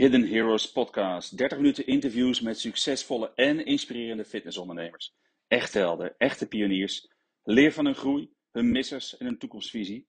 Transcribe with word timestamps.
Hidden 0.00 0.26
Heroes 0.26 0.72
Podcast. 0.72 1.36
30 1.36 1.58
minuten 1.58 1.86
interviews 1.86 2.40
met 2.40 2.58
succesvolle 2.58 3.32
en 3.34 3.64
inspirerende 3.64 4.24
fitnessondernemers. 4.24 5.14
Echte 5.46 5.78
helden, 5.78 6.14
echte 6.18 6.48
pioniers. 6.48 7.12
Leer 7.42 7.72
van 7.72 7.84
hun 7.84 7.94
groei, 7.94 8.32
hun 8.50 8.70
missers 8.70 9.16
en 9.16 9.26
hun 9.26 9.38
toekomstvisie. 9.38 10.08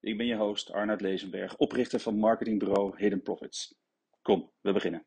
Ik 0.00 0.16
ben 0.16 0.26
je 0.26 0.36
host 0.36 0.72
Arnoud 0.72 1.00
Lezenberg, 1.00 1.56
oprichter 1.56 2.00
van 2.00 2.18
marketingbureau 2.18 2.94
Hidden 2.96 3.22
Profits. 3.22 3.78
Kom, 4.22 4.52
we 4.60 4.72
beginnen. 4.72 5.06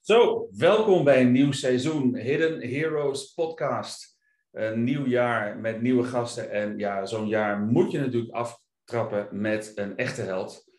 Zo, 0.00 0.48
welkom 0.50 1.04
bij 1.04 1.20
een 1.20 1.32
nieuw 1.32 1.52
seizoen 1.52 2.16
Hidden 2.16 2.60
Heroes 2.60 3.32
Podcast. 3.32 4.18
Een 4.50 4.84
nieuw 4.84 5.06
jaar 5.06 5.58
met 5.58 5.82
nieuwe 5.82 6.04
gasten. 6.04 6.50
En 6.50 6.78
ja, 6.78 7.06
zo'n 7.06 7.28
jaar 7.28 7.60
moet 7.60 7.90
je 7.90 7.98
natuurlijk 7.98 8.32
aftrappen 8.32 9.28
met 9.40 9.72
een 9.74 9.96
echte 9.96 10.22
held 10.22 10.70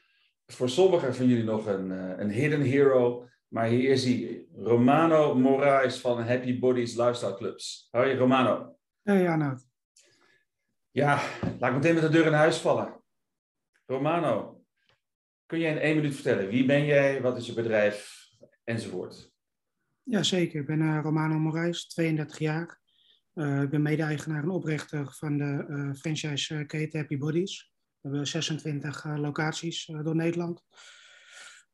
voor 0.46 0.70
sommigen 0.70 1.16
van 1.16 1.28
jullie 1.28 1.44
nog 1.44 1.66
een, 1.66 1.92
uh, 1.92 2.18
een 2.18 2.30
hidden 2.30 2.62
hero. 2.62 3.28
Maar 3.48 3.68
hier 3.68 3.90
is 3.90 4.04
hij, 4.04 4.46
Romano 4.56 5.36
Moraes 5.36 6.00
van 6.00 6.24
Happy 6.24 6.60
Bodies 6.60 6.96
Lifestyle 6.96 7.36
Clubs. 7.36 7.88
Hoi 7.92 8.16
Romano. 8.16 8.78
Hey 9.04 9.30
Arnoud. 9.30 9.68
Ja, 10.92 11.22
laat 11.60 11.70
ik 11.70 11.76
meteen 11.76 11.94
met 11.94 12.04
de 12.04 12.10
deur 12.10 12.26
in 12.26 12.34
huis 12.34 12.58
vallen. 12.58 13.02
Romano, 13.86 14.64
kun 15.46 15.60
jij 15.60 15.72
in 15.72 15.78
één 15.78 15.96
minuut 15.96 16.14
vertellen 16.14 16.48
wie 16.48 16.66
ben 16.66 16.86
jij, 16.86 17.22
wat 17.22 17.38
is 17.38 17.46
je 17.46 17.54
bedrijf 17.54 18.28
enzovoort? 18.64 19.32
Jazeker, 20.04 20.60
ik 20.60 20.66
ben 20.66 20.82
uh, 20.82 21.00
Romano 21.02 21.40
Moraes, 21.40 21.88
32 21.88 22.40
jaar. 22.40 22.82
Uh, 23.34 23.62
ik 23.62 23.70
ben 23.70 23.82
mede-eigenaar 23.82 24.44
en 24.44 24.50
oprichter 24.50 25.12
van 25.12 25.38
de 25.38 25.66
uh, 25.70 25.94
franchise 25.94 26.66
keten 26.66 27.00
Happy 27.00 27.18
Bodies. 27.18 27.73
We 28.04 28.10
hebben 28.10 28.28
26 28.28 29.06
uh, 29.06 29.18
locaties 29.18 29.88
uh, 29.88 30.04
door 30.04 30.16
Nederland. 30.16 30.64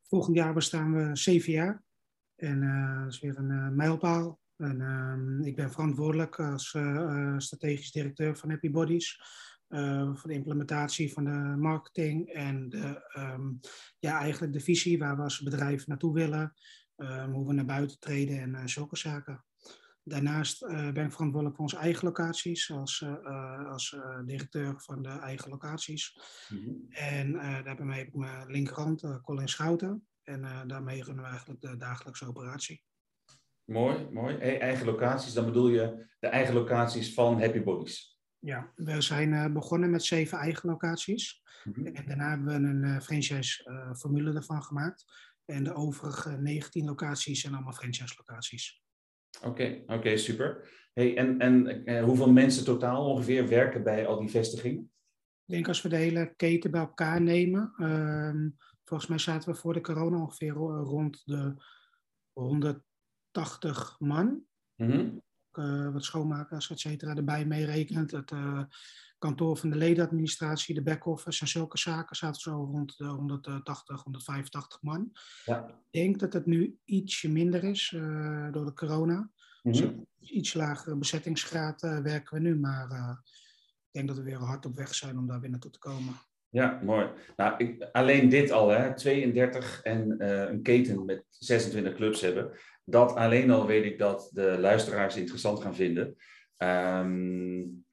Volgend 0.02 0.36
jaar 0.36 0.54
bestaan 0.54 0.94
we 0.94 1.16
zeven 1.16 1.52
jaar. 1.52 1.84
En 2.36 2.62
uh, 2.62 3.04
dat 3.04 3.14
is 3.14 3.20
weer 3.20 3.38
een 3.38 3.76
mijlpaal. 3.76 4.40
En, 4.58 4.82
ehm, 4.82 5.42
ik 5.42 5.56
ben 5.56 5.72
verantwoordelijk 5.72 6.40
als 6.40 6.68
strategisch 7.38 7.92
directeur 7.92 8.38
van 8.38 8.50
Happy 8.50 8.72
Bodies. 8.72 9.22
voor 10.14 10.30
de 10.30 10.34
implementatie 10.34 11.14
van 11.14 11.24
de 11.24 11.56
marketing 11.58 12.28
en 12.30 12.70
de, 12.70 13.12
um, 13.18 13.60
ja, 14.00 14.20
eigenlijk 14.20 14.54
de 14.54 14.60
visie 14.60 14.98
waar 15.00 15.16
we 15.16 15.22
als 15.22 15.42
bedrijf 15.42 15.88
naartoe 15.88 16.14
willen. 16.14 16.54
Um, 16.96 17.34
hoe 17.34 17.48
we 17.48 17.54
naar 17.54 17.66
buiten 17.66 18.00
treden 18.00 18.56
en 18.56 18.70
zulke 18.70 18.98
zaken. 18.98 19.44
Daarnaast 20.10 20.64
uh, 20.64 20.92
ben 20.92 21.06
ik 21.06 21.12
verantwoordelijk 21.12 21.56
voor 21.56 21.66
onze 21.66 21.78
eigen 21.78 22.06
locaties 22.06 22.72
als, 22.72 23.02
uh, 23.02 23.72
als 23.72 23.92
uh, 23.92 24.20
directeur 24.26 24.74
van 24.78 25.02
de 25.02 25.10
eigen 25.10 25.50
locaties. 25.50 26.20
Mm 26.50 26.64
-hmm. 26.64 26.86
En 26.90 27.32
daarbij 27.64 27.98
heb 27.98 28.08
ik 28.08 28.16
mijn 28.16 28.52
linkerhand, 28.52 29.22
Colin 29.22 29.48
Schouten. 29.48 30.08
En 30.24 30.68
daarmee 30.68 31.04
runnen 31.04 31.24
we 31.24 31.30
eigenlijk 31.30 31.62
de 31.62 31.78
dagelijkse 31.78 32.28
operatie. 32.28 32.84
Mooi, 33.66 34.10
mooi. 34.12 34.38
Eigen 34.38 34.86
locaties, 34.86 35.34
dan 35.34 35.46
bedoel 35.46 35.70
je 35.70 36.06
de 36.20 36.28
eigen 36.28 36.54
locaties 36.54 37.14
van 37.14 37.40
Happy 37.42 37.64
Bodies? 37.64 38.20
Ja, 38.40 38.72
we 38.76 39.02
zijn 39.02 39.54
begonnen 39.54 39.90
met 39.90 40.04
zeven 40.04 40.38
eigen 40.38 40.70
locaties. 40.70 41.42
Mm 41.64 41.74
-hmm. 41.74 41.86
En 41.86 42.06
daarna 42.06 42.30
hebben 42.30 42.62
we 42.62 42.88
een 42.88 43.02
franchise-formule 43.02 44.34
ervan 44.34 44.64
gemaakt. 44.64 45.06
En 45.46 45.64
de 45.64 45.74
overige 45.74 46.38
19 46.38 46.86
locaties 46.86 47.42
zijn 47.42 47.54
allemaal 47.54 47.74
franchise-locaties. 47.74 48.82
Oké, 49.38 49.48
okay, 49.48 49.82
oké, 49.82 49.94
okay, 49.94 50.18
super. 50.18 50.70
Hey, 50.94 51.18
en 51.18 51.40
en 51.40 51.82
uh, 51.90 52.04
hoeveel 52.04 52.32
mensen 52.32 52.64
totaal 52.64 53.06
ongeveer 53.06 53.48
werken 53.48 53.84
bij 53.84 54.08
al 54.08 54.20
die 54.20 54.30
vestigingen? 54.30 54.92
Ik 55.46 55.56
denk 55.56 55.68
als 55.68 55.82
we 55.82 55.90
de 55.90 55.96
hele 55.96 56.34
keten 56.36 56.72
bij 56.72 56.80
elkaar 56.80 57.22
nemen. 57.22 57.74
Uh, 57.78 58.48
volgens 58.84 59.10
mij 59.10 59.18
zaten 59.18 59.52
we 59.52 59.56
voor 59.58 59.74
de 59.74 59.82
corona 59.82 60.18
ongeveer 60.18 60.54
rond 60.54 61.22
de 61.26 61.54
180 62.32 63.96
man. 64.00 64.44
Mm 64.76 64.92
-hmm. 64.92 65.22
uh, 65.54 65.94
wat 65.94 66.04
schoonmakers, 66.04 66.70
et 66.70 66.80
cetera, 66.80 67.16
erbij 67.16 67.46
meerekent. 67.46 68.12
Het 68.12 68.32
uh, 68.32 68.64
kantoor 69.20 69.58
van 69.58 69.70
de 69.70 69.76
ledenadministratie, 69.76 70.76
de 70.76 70.82
back-office 70.82 71.42
en 71.42 71.48
zulke 71.48 71.78
zaken 71.78 72.16
zaten 72.16 72.42
zo 72.42 72.70
rond 72.72 72.98
de 72.98 73.06
180, 73.06 74.04
185 74.04 74.82
man. 74.82 75.12
Ja. 75.46 75.68
Ik 75.68 76.02
denk 76.02 76.20
dat 76.20 76.34
het 76.34 76.46
nu 76.46 76.78
ietsje 76.86 77.32
minder 77.32 77.64
is 77.64 77.92
uh, 77.96 78.52
door 78.52 78.66
de 78.66 78.74
corona. 78.74 79.32
Mm 79.64 79.74
-hmm. 79.74 80.08
dus 80.20 80.30
iets 80.32 80.54
lagere 80.54 80.96
bezettingsgraad 80.96 81.84
uh, 81.84 82.00
werken 82.00 82.38
we 82.38 82.44
nu, 82.44 82.56
maar 82.56 82.92
uh, 82.92 83.18
ik 83.86 83.92
denk 83.92 84.08
dat 84.08 84.18
we 84.18 84.24
weer 84.24 84.38
hard 84.38 84.66
op 84.66 84.76
weg 84.76 84.96
zijn 84.96 85.18
om 85.18 85.28
daar 85.28 85.40
weer 85.40 85.50
naartoe 85.50 85.72
te 85.72 85.80
komen. 85.80 86.14
Ja, 86.50 86.80
mooi. 86.84 87.10
Nou, 87.36 87.54
ik, 87.58 87.90
alleen 87.92 88.30
dit 88.30 88.52
al, 88.52 88.70
hè, 88.70 88.96
32 88.96 89.82
en 89.82 90.26
een 90.50 90.62
keten 90.62 91.06
met 91.06 91.26
26 91.30 91.96
clubs 91.96 92.22
hebben. 92.22 92.52
Dat 92.84 93.16
alleen 93.16 93.52
al 93.52 93.66
weet 93.66 93.86
ik 93.86 94.00
dat 94.00 94.30
de 94.34 94.58
luisteraars 94.60 95.16
interessant 95.16 95.62
gaan 95.62 95.76
vinden. 95.76 96.16
Um, 96.58 97.86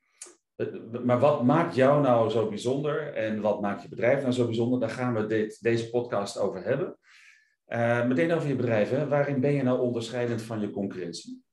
maar 1.04 1.18
wat 1.18 1.44
maakt 1.44 1.74
jou 1.74 2.02
nou 2.02 2.30
zo 2.30 2.48
bijzonder 2.48 3.14
en 3.14 3.40
wat 3.40 3.60
maakt 3.60 3.82
je 3.82 3.88
bedrijf 3.88 4.20
nou 4.20 4.32
zo 4.32 4.46
bijzonder? 4.46 4.80
Daar 4.80 4.90
gaan 4.90 5.14
we 5.14 5.26
dit, 5.26 5.62
deze 5.62 5.90
podcast 5.90 6.38
over 6.38 6.64
hebben. 6.64 6.96
Uh, 7.68 8.06
meteen 8.06 8.32
over 8.32 8.48
je 8.48 8.56
bedrijf. 8.56 8.90
Hè. 8.90 9.08
Waarin 9.08 9.40
ben 9.40 9.52
je 9.52 9.62
nou 9.62 9.80
onderscheidend 9.80 10.42
van 10.42 10.60
je 10.60 10.70
concurrentie? 10.70 11.44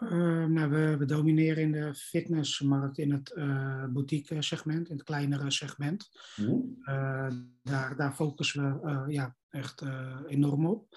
Uh, 0.00 0.44
nou, 0.44 0.70
we, 0.70 0.96
we, 0.96 1.04
domineren 1.04 1.62
in 1.62 1.72
de 1.72 1.94
fitnessmarkt 1.94 2.98
in 2.98 3.12
het 3.12 3.32
uh, 3.34 3.84
boutique 3.84 4.42
segment, 4.42 4.88
in 4.88 4.96
het 4.96 5.04
kleinere 5.04 5.50
segment. 5.50 6.08
Mm. 6.36 6.78
daar, 7.62 7.96
daar 7.96 8.12
focussen 8.14 8.80
we 8.80 9.12
ja, 9.12 9.36
echt 9.50 9.82
enorm 10.26 10.66
op. 10.66 10.88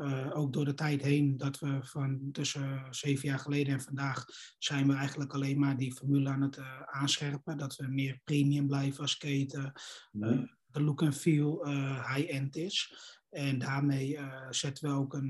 Uh, 0.00 0.30
ook 0.32 0.52
door 0.52 0.64
de 0.64 0.74
tijd 0.74 1.02
heen 1.02 1.36
dat 1.36 1.58
we 1.58 1.78
van 1.80 2.28
tussen 2.32 2.86
zeven 2.90 3.28
jaar 3.28 3.38
geleden 3.38 3.72
en 3.72 3.80
vandaag 3.80 4.24
zijn 4.58 4.86
we 4.86 4.94
eigenlijk 4.94 5.34
alleen 5.34 5.58
maar 5.58 5.76
die 5.76 5.92
formule 5.92 6.28
aan 6.28 6.42
het 6.42 6.56
uh, 6.56 6.80
aanscherpen. 6.82 7.58
Dat 7.58 7.76
we 7.76 7.86
meer 7.86 8.20
premium 8.24 8.66
blijven 8.66 9.00
als 9.00 9.16
keten. 9.16 9.72
Nee. 10.12 10.32
Uh, 10.32 10.42
de 10.70 10.82
look 10.82 11.02
and 11.02 11.16
feel 11.16 11.66
high-end 12.14 12.56
is. 12.56 12.94
En 13.30 13.58
daarmee 13.58 14.18
zetten 14.50 14.88
we 14.88 14.96
ook 14.96 15.14
een, 15.14 15.26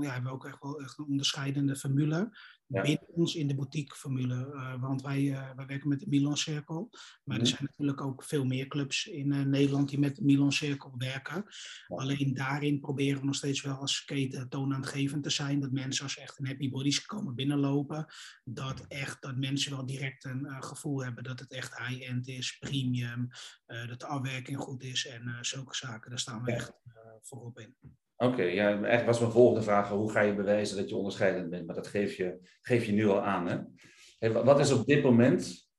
ja, 0.00 0.12
hebben 0.12 0.22
we 0.22 0.30
ook 0.30 0.46
echt 0.46 0.62
wel 0.62 0.80
echt 0.80 0.98
een 0.98 1.04
onderscheidende 1.04 1.76
formule 1.76 2.30
ja. 2.70 2.82
binnen 2.82 3.08
ons 3.08 3.34
in 3.34 3.48
de 3.48 3.54
boutique 3.54 3.96
formule. 3.96 4.52
Uh, 4.54 4.80
want 4.80 5.02
wij, 5.02 5.30
wij 5.56 5.66
werken 5.66 5.88
met 5.88 6.00
de 6.00 6.08
Milan 6.08 6.36
Cirkel. 6.36 6.88
Maar 7.24 7.36
mm. 7.36 7.42
er 7.42 7.48
zijn 7.48 7.64
natuurlijk 7.64 8.00
ook 8.00 8.24
veel 8.24 8.44
meer 8.44 8.66
clubs 8.66 9.06
in 9.06 9.50
Nederland 9.50 9.88
die 9.88 9.98
met 9.98 10.16
de 10.16 10.24
Milan 10.24 10.52
Cirkel 10.52 10.94
werken. 10.96 11.44
Ja. 11.86 11.96
Alleen 11.96 12.34
daarin 12.34 12.80
proberen 12.80 13.20
we 13.20 13.26
nog 13.26 13.34
steeds 13.34 13.60
wel 13.60 13.76
als 13.76 14.04
keten 14.04 14.48
toonaangevend 14.48 15.22
te 15.22 15.30
zijn. 15.30 15.60
Dat 15.60 15.70
mensen 15.70 16.04
als 16.04 16.18
echt 16.18 16.38
een 16.38 16.46
happy 16.46 16.70
bodies 16.70 17.06
komen 17.06 17.34
binnenlopen. 17.34 18.06
Dat 18.44 18.84
echt 18.88 19.22
dat 19.22 19.36
mensen 19.36 19.72
wel 19.72 19.86
direct 19.86 20.24
een 20.24 20.62
gevoel 20.62 21.04
hebben 21.04 21.24
dat 21.24 21.40
het 21.40 21.52
echt 21.52 21.78
high-end 21.78 22.28
is, 22.28 22.58
premium. 22.58 23.28
dat 23.66 24.00
de 24.00 24.06
afwerking 24.06 24.58
goed 24.58 24.82
is 24.82 25.06
en 25.06 25.38
zulke 25.40 25.76
zaken. 25.76 26.10
Daar 26.10 26.18
staan 26.18 26.44
we 26.44 26.50
ja. 26.52 27.19
In. 27.54 27.74
Oké, 28.16 28.32
okay, 28.32 28.54
ja, 28.54 28.68
eigenlijk 28.68 29.06
was 29.06 29.20
mijn 29.20 29.32
volgende 29.32 29.62
vraag, 29.62 29.88
hoe 29.88 30.10
ga 30.10 30.20
je 30.20 30.34
bewijzen 30.34 30.76
dat 30.76 30.88
je 30.88 30.96
onderscheidend 30.96 31.50
bent? 31.50 31.66
Maar 31.66 31.74
dat 31.74 31.86
geef 31.86 32.16
je, 32.16 32.38
geef 32.62 32.86
je 32.86 32.92
nu 32.92 33.08
al 33.08 33.22
aan. 33.22 33.46
Hè? 33.46 33.58
Hey, 34.18 34.32
wat 34.32 34.58
is 34.58 34.72
op 34.72 34.86
dit 34.86 35.02
moment, 35.02 35.70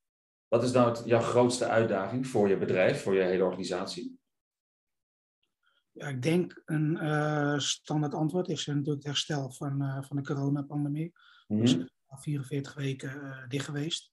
wat 0.48 0.64
is 0.64 0.72
nou 0.72 0.90
het, 0.90 1.06
jouw 1.06 1.20
grootste 1.20 1.68
uitdaging 1.68 2.28
voor 2.28 2.50
je 2.50 2.58
bedrijf, 2.58 3.02
voor 3.02 3.16
je 3.16 3.22
hele 3.22 3.44
organisatie? 3.44 4.20
Ja, 5.92 6.08
ik 6.08 6.22
denk 6.22 6.62
een 6.66 6.98
uh, 7.02 7.58
standaard 7.58 8.14
antwoord 8.14 8.50
is 8.50 8.66
natuurlijk 8.66 8.96
het 8.96 9.04
herstel 9.04 9.52
van, 9.52 9.82
uh, 9.82 10.02
van 10.02 10.18
de 10.18 10.24
coronapandemie. 10.24 11.12
Mm 11.48 11.58
-hmm. 11.58 11.66
Dus 11.66 11.78
44 12.08 12.74
weken 12.74 13.16
uh, 13.24 13.48
dicht 13.48 13.66
geweest. 13.66 14.12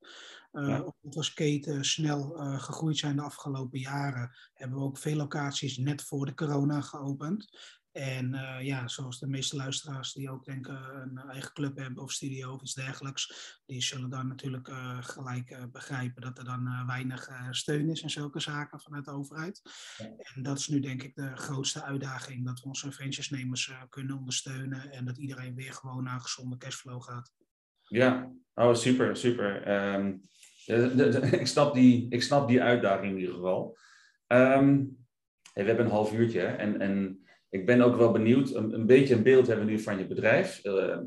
Ja. 0.50 0.60
Omdat 0.60 0.94
we 1.00 1.16
als 1.16 1.32
keten 1.32 1.84
snel 1.84 2.40
uh, 2.40 2.60
gegroeid 2.60 2.96
zijn 2.96 3.16
de 3.16 3.22
afgelopen 3.22 3.78
jaren, 3.78 4.36
hebben 4.54 4.78
we 4.78 4.84
ook 4.84 4.98
veel 4.98 5.16
locaties 5.16 5.76
net 5.76 6.02
voor 6.02 6.26
de 6.26 6.34
corona 6.34 6.80
geopend. 6.80 7.76
En 7.92 8.34
uh, 8.34 8.56
ja, 8.60 8.88
zoals 8.88 9.18
de 9.18 9.26
meeste 9.26 9.56
luisteraars 9.56 10.12
die 10.12 10.30
ook 10.30 10.44
denken 10.44 11.00
een 11.00 11.18
eigen 11.18 11.52
club 11.52 11.76
hebben 11.76 12.02
of 12.02 12.12
studio 12.12 12.52
of 12.52 12.62
iets 12.62 12.74
dergelijks, 12.74 13.60
die 13.66 13.82
zullen 13.82 14.10
dan 14.10 14.28
natuurlijk 14.28 14.68
uh, 14.68 14.98
gelijk 15.00 15.50
uh, 15.50 15.64
begrijpen 15.72 16.22
dat 16.22 16.38
er 16.38 16.44
dan 16.44 16.86
weinig 16.86 17.28
steun 17.50 17.90
is 17.90 18.02
en 18.02 18.10
zulke 18.10 18.40
zaken 18.40 18.80
vanuit 18.80 19.04
de 19.04 19.10
overheid. 19.10 19.62
En 20.18 20.42
dat 20.42 20.58
is 20.58 20.68
nu 20.68 20.80
denk 20.80 21.02
ik 21.02 21.14
de 21.14 21.36
grootste 21.36 21.82
uitdaging, 21.82 22.44
dat 22.44 22.60
we 22.60 22.66
onze 22.66 22.92
franchise-nemers 22.92 23.72
kunnen 23.88 24.18
ondersteunen 24.18 24.90
en 24.92 25.04
dat 25.04 25.18
iedereen 25.18 25.54
weer 25.54 25.72
gewoon 25.72 26.04
naar 26.04 26.14
een 26.14 26.20
gezonde 26.20 26.56
cashflow 26.56 27.02
gaat. 27.02 27.32
Ja, 27.82 28.32
oh 28.54 28.74
super, 28.74 29.16
super. 29.16 29.68
Um, 29.94 30.28
ik, 31.40 31.46
snap 31.46 31.74
die, 31.74 32.06
ik 32.10 32.22
snap 32.22 32.48
die 32.48 32.62
uitdaging 32.62 33.12
in 33.12 33.18
ieder 33.18 33.34
geval. 33.34 33.76
Hey, 34.26 35.66
we 35.66 35.72
hebben 35.72 35.84
een 35.84 35.98
half 35.98 36.12
uurtje 36.12 36.40
en, 36.40 36.80
en 36.80 37.22
ik 37.48 37.66
ben 37.66 37.80
ook 37.80 37.96
wel 37.96 38.12
benieuwd, 38.12 38.54
een, 38.54 38.74
een, 38.74 38.86
beetje 38.86 39.14
een 39.14 39.22
beeld 39.22 39.46
hebben 39.46 39.66
we 39.66 39.70
nu 39.70 39.78
van 39.78 39.98
je 39.98 40.06
bedrijf. 40.06 40.64
Uh, 40.64 40.98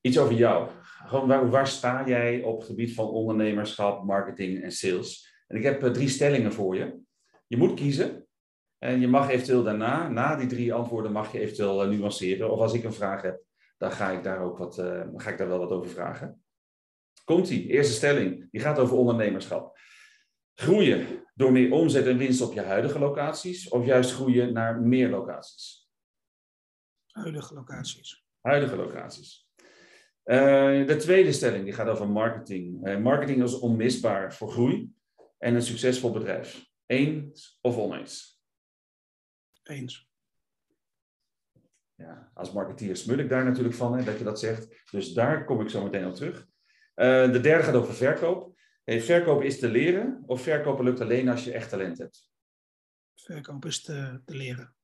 iets 0.00 0.18
over 0.18 0.34
jou. 0.34 0.70
Gewoon 1.06 1.50
waar, 1.50 1.66
sta 1.66 2.06
jij 2.06 2.42
op 2.42 2.58
het 2.58 2.66
gebied 2.66 2.94
van 2.94 3.08
ondernemerschap, 3.08 4.04
marketing 4.04 4.62
en 4.62 4.72
sales? 4.72 5.34
En 5.46 5.56
ik 5.56 5.62
heb 5.62 5.82
uh, 5.82 5.90
drie 5.90 6.08
stellingen 6.08 6.52
voor 6.52 6.76
je. 6.76 7.00
Je 7.46 7.56
moet 7.56 7.74
kiezen. 7.74 8.26
En 8.78 9.00
je 9.00 9.08
mag 9.08 9.30
eventueel 9.30 9.62
daarna, 9.62 10.08
na 10.08 10.36
die 10.36 10.48
drie 10.48 10.74
antwoorden, 10.74 11.12
mag 11.12 11.32
je 11.32 11.40
eventueel 11.40 11.86
nuanceren. 11.86 12.50
Of 12.50 12.58
als 12.58 12.74
ik 12.74 12.84
een 12.84 12.92
vraag 12.92 13.22
heb, 13.22 13.42
dan 13.78 13.92
ga 13.92 14.10
ik 14.10 14.22
daar 14.22 14.40
ook 14.40 14.58
wat, 14.58 14.74
ga 15.16 15.30
ik 15.30 15.38
daar 15.38 15.48
wel 15.48 15.58
wat 15.58 15.70
over 15.70 15.90
vragen. 15.90 16.41
Komt-ie, 17.24 17.66
eerste 17.66 17.92
stelling. 17.92 18.50
Die 18.50 18.60
gaat 18.60 18.78
over 18.78 18.96
ondernemerschap. 18.96 19.78
Groeien 20.54 21.26
door 21.34 21.52
meer 21.52 21.72
omzet 21.72 22.06
en 22.06 22.16
winst 22.16 22.40
op 22.40 22.52
je 22.52 22.60
huidige 22.60 22.98
locaties 22.98 23.68
of 23.68 23.86
juist 23.86 24.12
groeien 24.12 24.52
naar 24.52 24.80
meer 24.80 25.08
locaties? 25.08 25.90
Huidige 27.06 27.54
locaties. 27.54 28.24
Huidige 28.40 28.76
locaties. 28.76 29.48
Uh, 30.24 30.86
de 30.86 30.96
tweede 30.96 31.32
stelling 31.32 31.64
die 31.64 31.72
gaat 31.72 31.88
over 31.88 32.08
marketing. 32.08 32.88
Uh, 32.88 32.98
marketing 32.98 33.42
is 33.42 33.58
onmisbaar 33.58 34.34
voor 34.34 34.50
groei 34.50 34.92
en 35.38 35.54
een 35.54 35.62
succesvol 35.62 36.12
bedrijf. 36.12 36.70
Eens 36.86 37.58
of 37.60 37.76
oneens? 37.76 38.40
Eens. 39.62 40.10
Ja, 41.94 42.30
als 42.34 42.52
marketeer 42.52 42.96
smul 42.96 43.18
ik 43.18 43.28
daar 43.28 43.44
natuurlijk 43.44 43.74
van 43.74 43.96
hè, 43.96 44.04
dat 44.04 44.18
je 44.18 44.24
dat 44.24 44.40
zegt. 44.40 44.90
Dus 44.90 45.12
daar 45.12 45.44
kom 45.44 45.60
ik 45.60 45.68
zo 45.68 45.82
meteen 45.82 46.06
op 46.06 46.14
terug. 46.14 46.48
Uh, 46.94 47.32
de 47.32 47.40
derde 47.40 47.64
gaat 47.64 47.74
over 47.74 47.94
verkoop. 47.94 48.60
Hey, 48.84 49.00
verkoop 49.00 49.42
is 49.42 49.58
te 49.58 49.68
leren 49.68 50.22
of 50.26 50.42
verkopen 50.42 50.84
lukt 50.84 51.00
alleen 51.00 51.28
als 51.28 51.44
je 51.44 51.52
echt 51.52 51.68
talent 51.68 51.98
hebt? 51.98 52.30
Verkoop 53.14 53.64
is 53.64 53.82
te, 53.82 54.20
te 54.24 54.36
leren. 54.36 54.74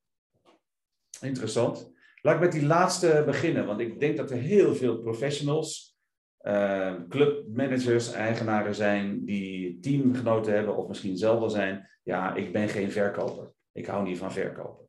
Interessant. 1.20 1.90
Laat 2.22 2.34
ik 2.34 2.40
met 2.40 2.52
die 2.52 2.66
laatste 2.66 3.22
beginnen, 3.26 3.66
want 3.66 3.81
ik 3.81 4.00
denk 4.00 4.16
dat 4.16 4.31
er 4.31 4.37
heel 4.37 4.75
veel 4.75 4.99
professionals, 4.99 5.96
uh, 6.43 6.94
clubmanagers, 7.08 8.12
eigenaren 8.12 8.75
zijn 8.75 9.25
die 9.25 9.78
teamgenoten 9.81 10.52
hebben 10.52 10.76
of 10.76 10.88
misschien 10.88 11.16
zelf 11.16 11.38
wel 11.38 11.50
zijn. 11.50 11.88
Ja, 12.02 12.34
ik 12.34 12.52
ben 12.52 12.69
geen 12.69 12.90
verkoper. 12.90 13.52
Ik 13.72 13.87
hou 13.87 14.05
niet 14.05 14.19
van 14.19 14.32
verkopen. 14.32 14.88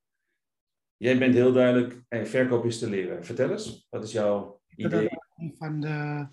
Jij 0.97 1.17
bent 1.17 1.33
heel 1.33 1.53
duidelijk, 1.53 2.03
hey, 2.07 2.25
verkoop 2.25 2.65
is 2.65 2.79
te 2.79 2.89
leren. 2.89 3.25
Vertel 3.25 3.51
eens, 3.51 3.87
wat 3.89 4.03
is 4.03 4.11
jouw 4.11 4.61
idee? 4.75 5.09
Van 5.57 5.79
de 5.79 6.27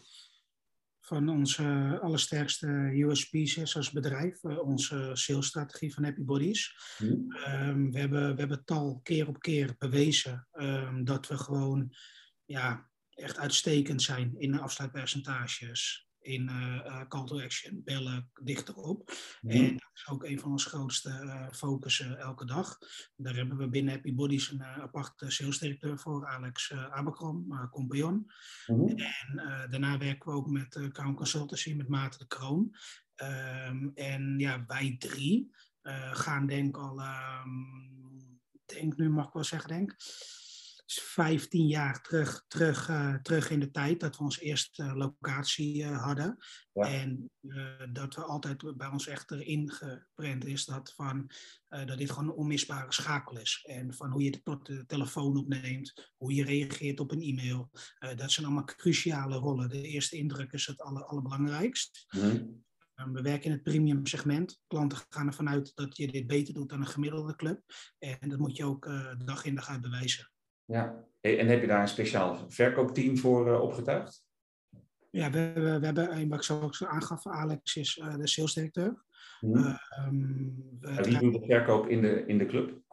van 1.07 1.29
onze 1.29 1.99
allersterkste 2.03 2.67
USP's 2.93 3.77
als 3.77 3.91
bedrijf, 3.91 4.43
uh, 4.43 4.59
onze 4.59 5.11
salesstrategie 5.13 5.95
van 5.95 6.05
Happy 6.05 6.25
Bodies. 6.25 6.77
Hmm. 6.97 7.37
Um, 7.49 7.93
we, 7.93 7.99
hebben, 7.99 8.35
we 8.35 8.41
hebben 8.41 8.65
tal 8.65 9.01
keer 9.03 9.29
op 9.29 9.39
keer 9.39 9.75
bewezen 9.79 10.49
um, 10.53 11.05
dat 11.05 11.27
we 11.27 11.39
gewoon 11.39 11.95
ja, 12.45 12.91
echt 13.11 13.39
uitstekend 13.39 14.03
zijn 14.03 14.35
in 14.39 14.53
de 14.53 14.61
afsluitpercentages, 14.61 16.09
in 16.27 16.49
uh, 16.49 17.01
call 17.09 17.27
to 17.27 17.41
action, 17.41 17.83
bellen 17.85 18.31
dichterop. 18.43 19.13
Mm. 19.41 19.51
En 19.51 19.73
dat 19.73 19.91
is 19.95 20.09
ook 20.09 20.25
een 20.25 20.41
van 20.41 20.51
onze 20.51 20.69
grootste 20.69 21.09
uh, 21.09 21.47
focussen 21.53 22.19
elke 22.19 22.45
dag. 22.45 22.79
Daar 23.17 23.35
hebben 23.35 23.57
we 23.57 23.69
binnen 23.69 23.93
Happy 23.93 24.15
Bodies 24.15 24.51
een 24.51 24.65
aparte 24.65 25.31
salesdirecteur 25.31 25.99
voor, 25.99 26.27
Alex 26.27 26.73
Aberkrom, 26.73 27.69
compagnon. 27.71 28.31
Mm. 28.67 28.89
En 28.89 29.69
daarna 29.71 29.99
werken 29.99 30.31
we 30.31 30.37
ook 30.37 30.51
met 30.51 30.77
uh, 30.77 30.89
Crown 30.89 31.15
Consultancy, 31.15 31.75
met 31.75 31.89
Maarten 31.89 32.19
de 32.19 32.27
Kroon. 32.27 32.77
Um, 33.69 33.93
en 33.95 34.39
ja, 34.39 34.65
wij 34.67 34.97
drie 34.99 35.51
gaan 36.13 36.47
denk 36.47 36.77
al, 36.77 37.01
um, 37.01 38.41
denk 38.65 38.97
nu 38.97 39.11
mag 39.11 39.27
ik 39.27 39.33
wel 39.33 39.45
zeggen, 39.45 39.69
denk 39.69 39.97
15 40.95 41.67
jaar 41.67 42.03
terug, 42.03 42.45
terug, 42.49 42.89
uh, 42.89 43.15
terug 43.15 43.51
in 43.51 43.61
de 43.61 43.71
tijd 43.71 44.01
dat 44.01 44.17
we 44.17 44.23
onze 44.23 44.41
eerste 44.41 44.85
locatie 44.95 45.83
uh, 45.83 46.03
hadden. 46.05 46.37
En 46.73 47.31
dat 47.93 48.15
we 48.15 48.23
altijd 48.23 48.77
bij 48.77 48.89
ons 48.89 49.07
echt 49.07 49.31
erin 49.31 49.71
geprent 49.71 50.45
is 50.45 50.65
dat, 50.65 50.93
van, 50.95 51.31
dat 51.69 51.99
dit 51.99 52.11
gewoon 52.11 52.29
een 52.29 52.35
onmisbare 52.35 52.93
schakel 52.93 53.39
is. 53.39 53.65
En 53.69 53.95
van 53.95 54.11
hoe 54.11 54.23
je 54.23 54.31
de, 54.31 54.59
de 54.63 54.87
telefoon 54.87 55.37
opneemt, 55.37 56.13
hoe 56.17 56.35
je 56.35 56.45
reageert 56.45 57.01
op 57.01 57.11
een 57.11 57.23
e-mail. 57.23 57.71
dat 58.17 58.31
zijn 58.31 58.47
allemaal 58.47 58.65
cruciale 58.65 59.37
rollen. 59.37 59.69
De 59.69 59.83
eerste 59.83 60.17
indruk 60.17 60.53
is 60.53 60.67
het 60.67 60.81
aller, 60.81 61.05
allerbelangrijkst. 61.05 62.07
Mm 62.11 62.65
we 62.97 63.23
werken 63.23 63.45
in 63.45 63.51
het 63.51 63.63
premium 63.63 64.07
segment. 64.07 64.61
Klanten 64.67 64.99
gaan 65.09 65.27
ervan 65.27 65.49
uit 65.49 65.73
dat 65.75 65.97
je 65.97 66.13
dit 66.13 66.27
beter 66.27 66.55
doet 66.55 66.69
dan 66.69 66.81
een 66.81 66.87
gemiddelde 66.87 67.37
club. 67.37 67.63
En 67.99 68.29
dat 68.29 68.39
moet 68.39 68.57
je 68.57 68.65
ook 68.65 68.91
dag 69.25 69.45
in 69.45 69.55
dag 69.55 69.69
uit 69.69 69.81
bewijzen. 69.81 70.31
Ja, 70.67 71.05
en 71.21 71.47
heb 71.47 71.61
je 71.61 71.67
daar 71.67 71.81
een 71.81 71.89
speciaal 71.89 72.45
verkoopteam 72.49 73.19
voor 73.19 73.49
uh, 73.49 73.61
opgetuigd? 73.61 74.25
Ja, 75.11 75.31
we, 75.31 75.53
we, 75.55 75.79
we 75.79 75.87
hebben, 75.87 76.29
wat 76.29 76.39
ik 76.39 76.75
zo 76.75 76.87
aangaf, 76.87 77.27
Alex 77.27 77.77
is 77.77 77.97
uh, 77.97 78.17
de 78.17 78.29
salesdirecteur. 78.29 79.05
Hmm. 79.41 79.57
Uh, 79.57 79.79
um, 80.07 80.79
wie 80.81 81.19
doet 81.19 81.33
de 81.33 81.45
verkoop 81.47 81.89
in 81.89 82.01
de, 82.01 82.27
in 82.27 82.39
de 82.39 82.47
club? 82.47 82.85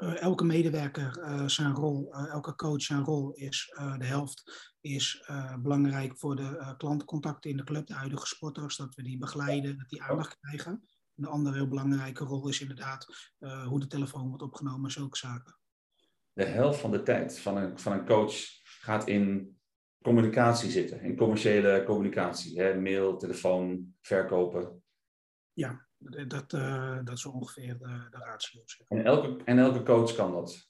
elke 0.00 0.44
medewerker 0.44 1.18
zijn 1.46 1.74
rol, 1.74 2.14
elke 2.14 2.54
coach 2.54 2.82
zijn 2.82 3.04
rol 3.04 3.32
is 3.32 3.72
de 3.98 4.04
helft 4.04 4.72
is 4.80 5.30
belangrijk 5.58 6.18
voor 6.18 6.36
de 6.36 6.74
klantencontacten 6.76 7.50
in 7.50 7.56
de 7.56 7.64
club, 7.64 7.86
de 7.86 7.94
huidige 7.94 8.26
sporters, 8.26 8.76
dat 8.76 8.94
we 8.94 9.02
die 9.02 9.18
begeleiden, 9.18 9.78
dat 9.78 9.88
die 9.88 10.02
aandacht 10.02 10.38
krijgen. 10.40 10.88
Een 11.16 11.24
andere 11.24 11.56
heel 11.56 11.68
belangrijke 11.68 12.24
rol 12.24 12.48
is 12.48 12.60
inderdaad 12.60 13.06
hoe 13.64 13.80
de 13.80 13.86
telefoon 13.86 14.28
wordt 14.28 14.42
opgenomen 14.42 14.84
en 14.84 14.90
zulke 14.90 15.16
zaken 15.16 15.59
de 16.40 16.46
helft 16.46 16.80
van 16.80 16.90
de 16.90 17.02
tijd 17.02 17.38
van 17.38 17.56
een, 17.56 17.78
van 17.78 17.92
een 17.92 18.06
coach 18.06 18.34
gaat 18.62 19.08
in 19.08 19.58
communicatie 20.02 20.70
zitten, 20.70 21.00
in 21.00 21.16
commerciële 21.16 21.84
communicatie, 21.84 22.60
hè? 22.60 22.80
mail, 22.80 23.16
telefoon, 23.16 23.94
verkopen. 24.00 24.82
Ja, 25.52 25.86
dat, 26.26 26.52
uh, 26.52 26.98
dat 27.04 27.16
is 27.16 27.26
ongeveer 27.26 27.78
de, 27.78 28.08
de. 28.10 28.84
En, 28.88 29.04
elke, 29.04 29.44
en 29.44 29.58
elke 29.58 29.82
coach 29.82 30.14
kan 30.14 30.32
dat? 30.32 30.68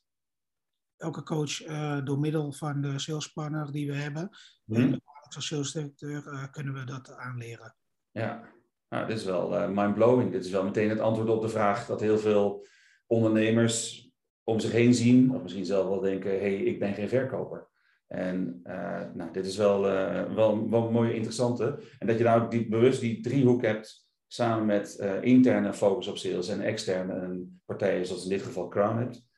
Elke 0.97 1.23
coach 1.23 1.67
uh, 1.67 2.05
door 2.05 2.19
middel 2.19 2.53
van 2.53 2.81
de 2.81 2.99
salespartner 2.99 3.73
die 3.73 3.87
we 3.87 3.97
hebben, 3.97 4.31
hmm. 4.65 4.77
en 4.77 5.03
als 5.35 5.47
salesdirecteur, 5.47 6.33
uh, 6.33 6.45
kunnen 6.51 6.75
we 6.75 6.85
dat 6.85 7.11
aanleren. 7.17 7.77
Ja, 8.11 8.53
nou, 8.89 9.07
dit 9.07 9.17
is 9.17 9.25
wel 9.25 9.69
mind-blowing. 9.69 10.33
Dit 10.33 10.45
is 10.45 10.51
wel 10.51 10.65
meteen 10.65 10.89
het 10.89 11.01
antwoord 11.01 11.29
op 11.29 11.43
de 11.43 11.49
vraag 11.49 11.87
dat 11.87 12.01
heel 12.01 12.19
veel 12.19 12.67
ondernemers 13.07 14.10
om 14.51 14.61
zich 14.61 14.73
heen 14.73 14.95
zien, 14.95 15.35
of 15.35 15.43
misschien 15.43 15.65
zelf 15.65 15.89
wel 15.89 16.01
denken, 16.01 16.31
hé, 16.31 16.39
hey, 16.39 16.55
ik 16.55 16.79
ben 16.79 16.95
geen 16.95 17.09
verkoper. 17.09 17.69
En 18.07 18.61
uh, 18.65 19.03
nou, 19.15 19.33
dit 19.33 19.47
is 19.47 19.57
wel, 19.57 19.87
uh, 19.87 20.35
wel, 20.35 20.71
wel 20.71 20.87
een 20.87 20.93
mooie 20.93 21.15
interessante. 21.15 21.83
En 21.99 22.07
dat 22.07 22.19
je 22.19 22.25
nou 22.25 22.51
die, 22.51 22.69
bewust 22.69 23.01
die 23.01 23.21
driehoek 23.21 23.63
hebt, 23.63 24.09
samen 24.27 24.67
met 24.67 24.97
uh, 25.01 25.23
interne 25.23 25.73
focus 25.73 26.07
op 26.07 26.17
sales 26.17 26.49
en 26.49 26.61
externe 26.61 27.47
partijen, 27.65 28.07
zoals 28.07 28.23
in 28.23 28.29
dit 28.29 28.43
geval 28.43 28.69
Crown 28.69 28.99
hebt. 28.99 29.29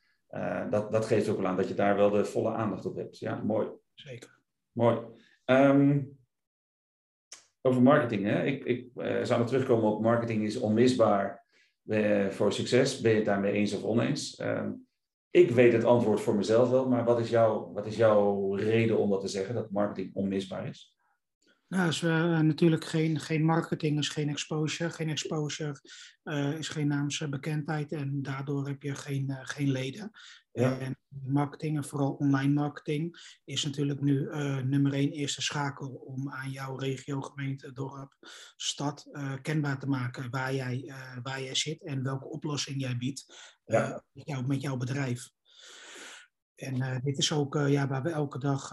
dat, 0.71 0.91
dat 0.91 1.05
geeft 1.05 1.29
ook 1.29 1.37
wel 1.37 1.47
aan 1.47 1.57
dat 1.57 1.67
je 1.67 1.73
daar 1.73 1.95
wel 1.95 2.09
de 2.09 2.25
volle 2.25 2.51
aandacht 2.51 2.85
op 2.85 2.95
hebt. 2.95 3.19
Ja, 3.19 3.35
mooi. 3.35 3.67
Zeker. 3.93 4.39
Mooi. 4.71 4.99
Um, 5.45 6.17
over 7.61 7.81
marketing, 7.81 8.25
hè? 8.25 8.43
ik, 8.43 8.63
ik 8.63 8.89
zou 9.23 9.39
nog 9.39 9.47
terugkomen 9.47 9.91
op 9.91 10.01
marketing 10.01 10.43
is 10.43 10.59
onmisbaar 10.59 11.45
voor 12.29 12.53
succes. 12.53 13.01
Ben 13.01 13.11
je 13.11 13.17
het 13.17 13.25
daarmee 13.25 13.51
eens 13.51 13.73
of 13.73 13.83
oneens? 13.83 14.39
Um, 14.39 14.87
ik 15.33 15.51
weet 15.51 15.73
het 15.73 15.83
antwoord 15.83 16.21
voor 16.21 16.35
mezelf 16.35 16.69
wel, 16.69 16.89
maar 16.89 17.05
wat 17.05 17.19
is, 17.19 17.29
jouw, 17.29 17.71
wat 17.71 17.85
is 17.85 17.95
jouw 17.95 18.55
reden 18.55 18.97
om 18.97 19.09
dat 19.09 19.21
te 19.21 19.27
zeggen, 19.27 19.55
dat 19.55 19.71
marketing 19.71 20.15
onmisbaar 20.15 20.67
is? 20.67 20.95
Nou, 21.73 21.87
is 21.87 22.01
uh, 22.01 22.39
natuurlijk 22.39 22.85
geen, 22.85 23.19
geen 23.19 23.45
marketing, 23.45 23.97
is 23.99 24.09
geen 24.09 24.29
exposure. 24.29 24.89
Geen 24.89 25.09
exposure 25.09 25.81
uh, 26.23 26.57
is 26.57 26.69
geen 26.69 26.87
naamsbekendheid 26.87 27.91
en 27.91 28.21
daardoor 28.21 28.67
heb 28.67 28.81
je 28.81 28.95
geen, 28.95 29.29
uh, 29.29 29.39
geen 29.41 29.71
leden. 29.71 30.11
Ja. 30.51 30.79
En 30.79 30.97
marketing, 31.25 31.77
en 31.77 31.83
vooral 31.83 32.11
online 32.11 32.53
marketing, 32.53 33.37
is 33.43 33.63
natuurlijk 33.63 34.01
nu 34.01 34.29
nummer 34.63 34.93
één 34.93 35.11
eerste 35.11 35.41
schakel 35.41 35.87
om 35.89 36.31
aan 36.31 36.51
jouw 36.51 36.75
regio, 36.75 37.21
gemeente, 37.21 37.71
dorp, 37.71 38.15
stad 38.55 39.09
kenbaar 39.41 39.79
te 39.79 39.87
maken 39.87 40.29
waar 40.29 40.53
jij, 40.53 40.93
waar 41.23 41.41
jij 41.41 41.55
zit 41.55 41.83
en 41.83 42.03
welke 42.03 42.29
oplossing 42.29 42.81
jij 42.81 42.97
biedt 42.97 43.25
ja. 43.65 44.03
met, 44.11 44.25
jou, 44.27 44.47
met 44.47 44.61
jouw 44.61 44.77
bedrijf. 44.77 45.29
En 46.55 47.01
dit 47.03 47.17
is 47.17 47.31
ook 47.31 47.53
ja, 47.53 47.87
waar 47.87 48.03
we 48.03 48.09
elke 48.09 48.39
dag 48.39 48.67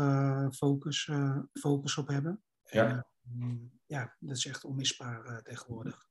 focus, 0.51 1.11
focus 1.53 1.97
op 1.97 2.09
hebben. 2.09 2.43
Ja. 2.71 3.07
En, 3.41 3.71
ja, 3.87 4.17
dat 4.19 4.37
is 4.37 4.47
echt 4.47 4.65
onmisbaar 4.65 5.43
tegenwoordig. 5.43 6.07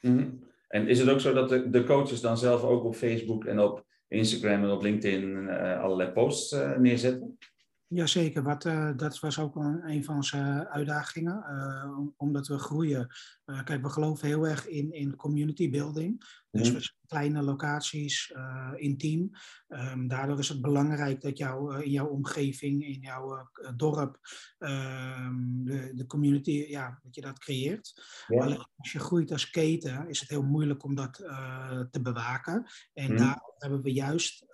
Mm 0.00 0.52
En 0.68 0.88
is 0.88 0.98
het 0.98 1.08
ook 1.08 1.20
zo 1.20 1.32
dat 1.32 1.48
de, 1.48 1.70
de 1.70 1.84
coaches 1.84 2.20
dan 2.20 2.38
zelf 2.38 2.62
ook 2.62 2.84
op 2.84 2.94
Facebook 2.94 3.44
en 3.44 3.58
op 3.58 3.86
Instagram 4.08 4.62
en 4.62 4.70
op 4.70 4.82
LinkedIn 4.82 5.22
uh, 5.22 5.80
allerlei 5.80 6.10
posts 6.10 6.52
uh, 6.52 6.76
neerzetten? 6.76 7.38
Jazeker, 7.86 8.42
wat, 8.42 8.64
uh, 8.64 8.90
dat 8.96 9.18
was 9.18 9.38
ook 9.38 9.56
een, 9.56 9.90
een 9.90 10.04
van 10.04 10.14
onze 10.14 10.68
uitdagingen, 10.70 11.44
omdat 12.16 12.46
we 12.46 12.58
groeien. 12.58 13.08
kijk, 13.64 13.82
we 13.82 13.88
geloven 13.88 14.28
heel 14.28 14.46
erg 14.46 14.68
in, 14.68 14.92
in 14.92 15.16
community 15.16 15.70
building. 15.70 16.24
Dus 16.54 16.70
we 16.70 16.92
kleine 17.06 17.42
locaties, 17.42 18.32
uh, 18.36 18.72
intiem. 18.76 19.30
Um, 19.68 20.08
daardoor 20.08 20.38
is 20.38 20.48
het 20.48 20.60
belangrijk 20.60 21.20
dat 21.20 21.38
jou, 21.38 21.76
uh, 21.76 21.84
in 21.84 21.90
jouw 21.90 22.06
omgeving, 22.06 22.84
in 22.84 23.00
jouw 23.00 23.38
uh, 23.38 23.68
dorp, 23.76 24.18
um, 24.58 25.64
de, 25.64 25.90
de 25.94 26.06
community, 26.06 26.64
ja, 26.68 26.98
dat 27.02 27.14
je 27.14 27.20
dat 27.20 27.38
creëert. 27.38 28.02
Ja. 28.26 28.42
Alleen 28.42 28.66
als 28.76 28.92
je 28.92 28.98
groeit 28.98 29.32
als 29.32 29.50
keten, 29.50 30.08
is 30.08 30.20
het 30.20 30.28
heel 30.28 30.42
moeilijk 30.42 30.84
om 30.84 30.94
dat 30.94 31.12
te 31.90 32.00
bewaken. 32.02 32.66
En 32.92 33.10
mm. 33.10 33.16
daar 33.16 33.40
hebben 33.58 33.82
we 33.82 33.92
juist 33.92 34.46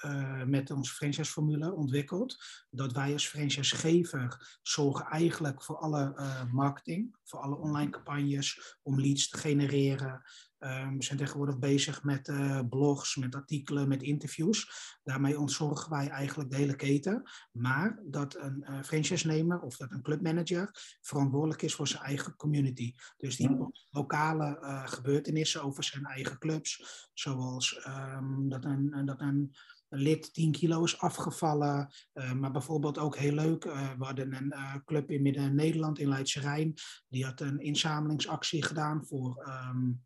met 0.46 0.70
onze 0.70 0.94
franchise-formule 0.94 1.74
ontwikkeld, 1.74 2.36
dat 2.70 2.92
wij 2.92 3.12
als 3.12 3.28
franchisegever 3.28 4.58
zorgen 4.62 5.06
eigenlijk 5.06 5.62
voor 5.62 5.76
alle 5.76 6.14
marketing, 6.52 7.16
voor 7.24 7.40
alle 7.40 7.56
online 7.56 7.90
campagnes, 7.90 8.76
om 8.82 9.00
leads 9.00 9.28
te 9.28 9.38
genereren. 9.38 10.22
Um, 10.62 10.96
we 10.96 11.04
zijn 11.04 11.18
tegenwoordig 11.18 11.58
bezig 11.58 12.02
met 12.02 12.28
uh, 12.28 12.60
blogs, 12.68 13.16
met 13.16 13.34
artikelen, 13.34 13.88
met 13.88 14.02
interviews. 14.02 14.70
Daarmee 15.02 15.38
ontzorgen 15.38 15.90
wij 15.90 16.08
eigenlijk 16.08 16.50
de 16.50 16.56
hele 16.56 16.76
keten. 16.76 17.22
Maar 17.52 18.00
dat 18.04 18.36
een 18.36 18.66
uh, 18.68 18.82
franchise-nemer 18.82 19.60
of 19.60 19.76
dat 19.76 19.90
een 19.90 20.02
clubmanager 20.02 20.70
verantwoordelijk 21.00 21.62
is 21.62 21.74
voor 21.74 21.88
zijn 21.88 22.02
eigen 22.02 22.36
community. 22.36 22.94
Dus 23.16 23.36
die 23.36 23.68
lokale 23.90 24.58
uh, 24.62 24.86
gebeurtenissen 24.86 25.62
over 25.62 25.84
zijn 25.84 26.04
eigen 26.04 26.38
clubs. 26.38 27.08
Zoals 27.12 27.86
um, 27.86 28.48
dat, 28.48 28.64
een, 28.64 29.02
dat 29.04 29.20
een 29.20 29.54
lid 29.90 30.34
10 30.34 30.52
kilo 30.52 30.84
is 30.84 30.98
afgevallen. 30.98 31.88
Uh, 32.14 32.32
maar 32.32 32.50
bijvoorbeeld 32.50 32.98
ook 32.98 33.16
heel 33.16 33.34
leuk, 33.34 33.64
uh, 33.64 33.92
we 33.98 34.04
hadden 34.04 34.34
een 34.34 34.52
uh, 34.56 34.74
club 34.84 35.10
in 35.10 35.22
Midden-Nederland, 35.22 35.98
in 35.98 36.08
Leidse 36.08 36.40
Rijn. 36.40 36.74
Die 37.08 37.24
had 37.24 37.40
een 37.40 37.60
inzamelingsactie 37.60 38.64
gedaan 38.64 39.06
voor 39.06 39.48
um, 39.48 40.02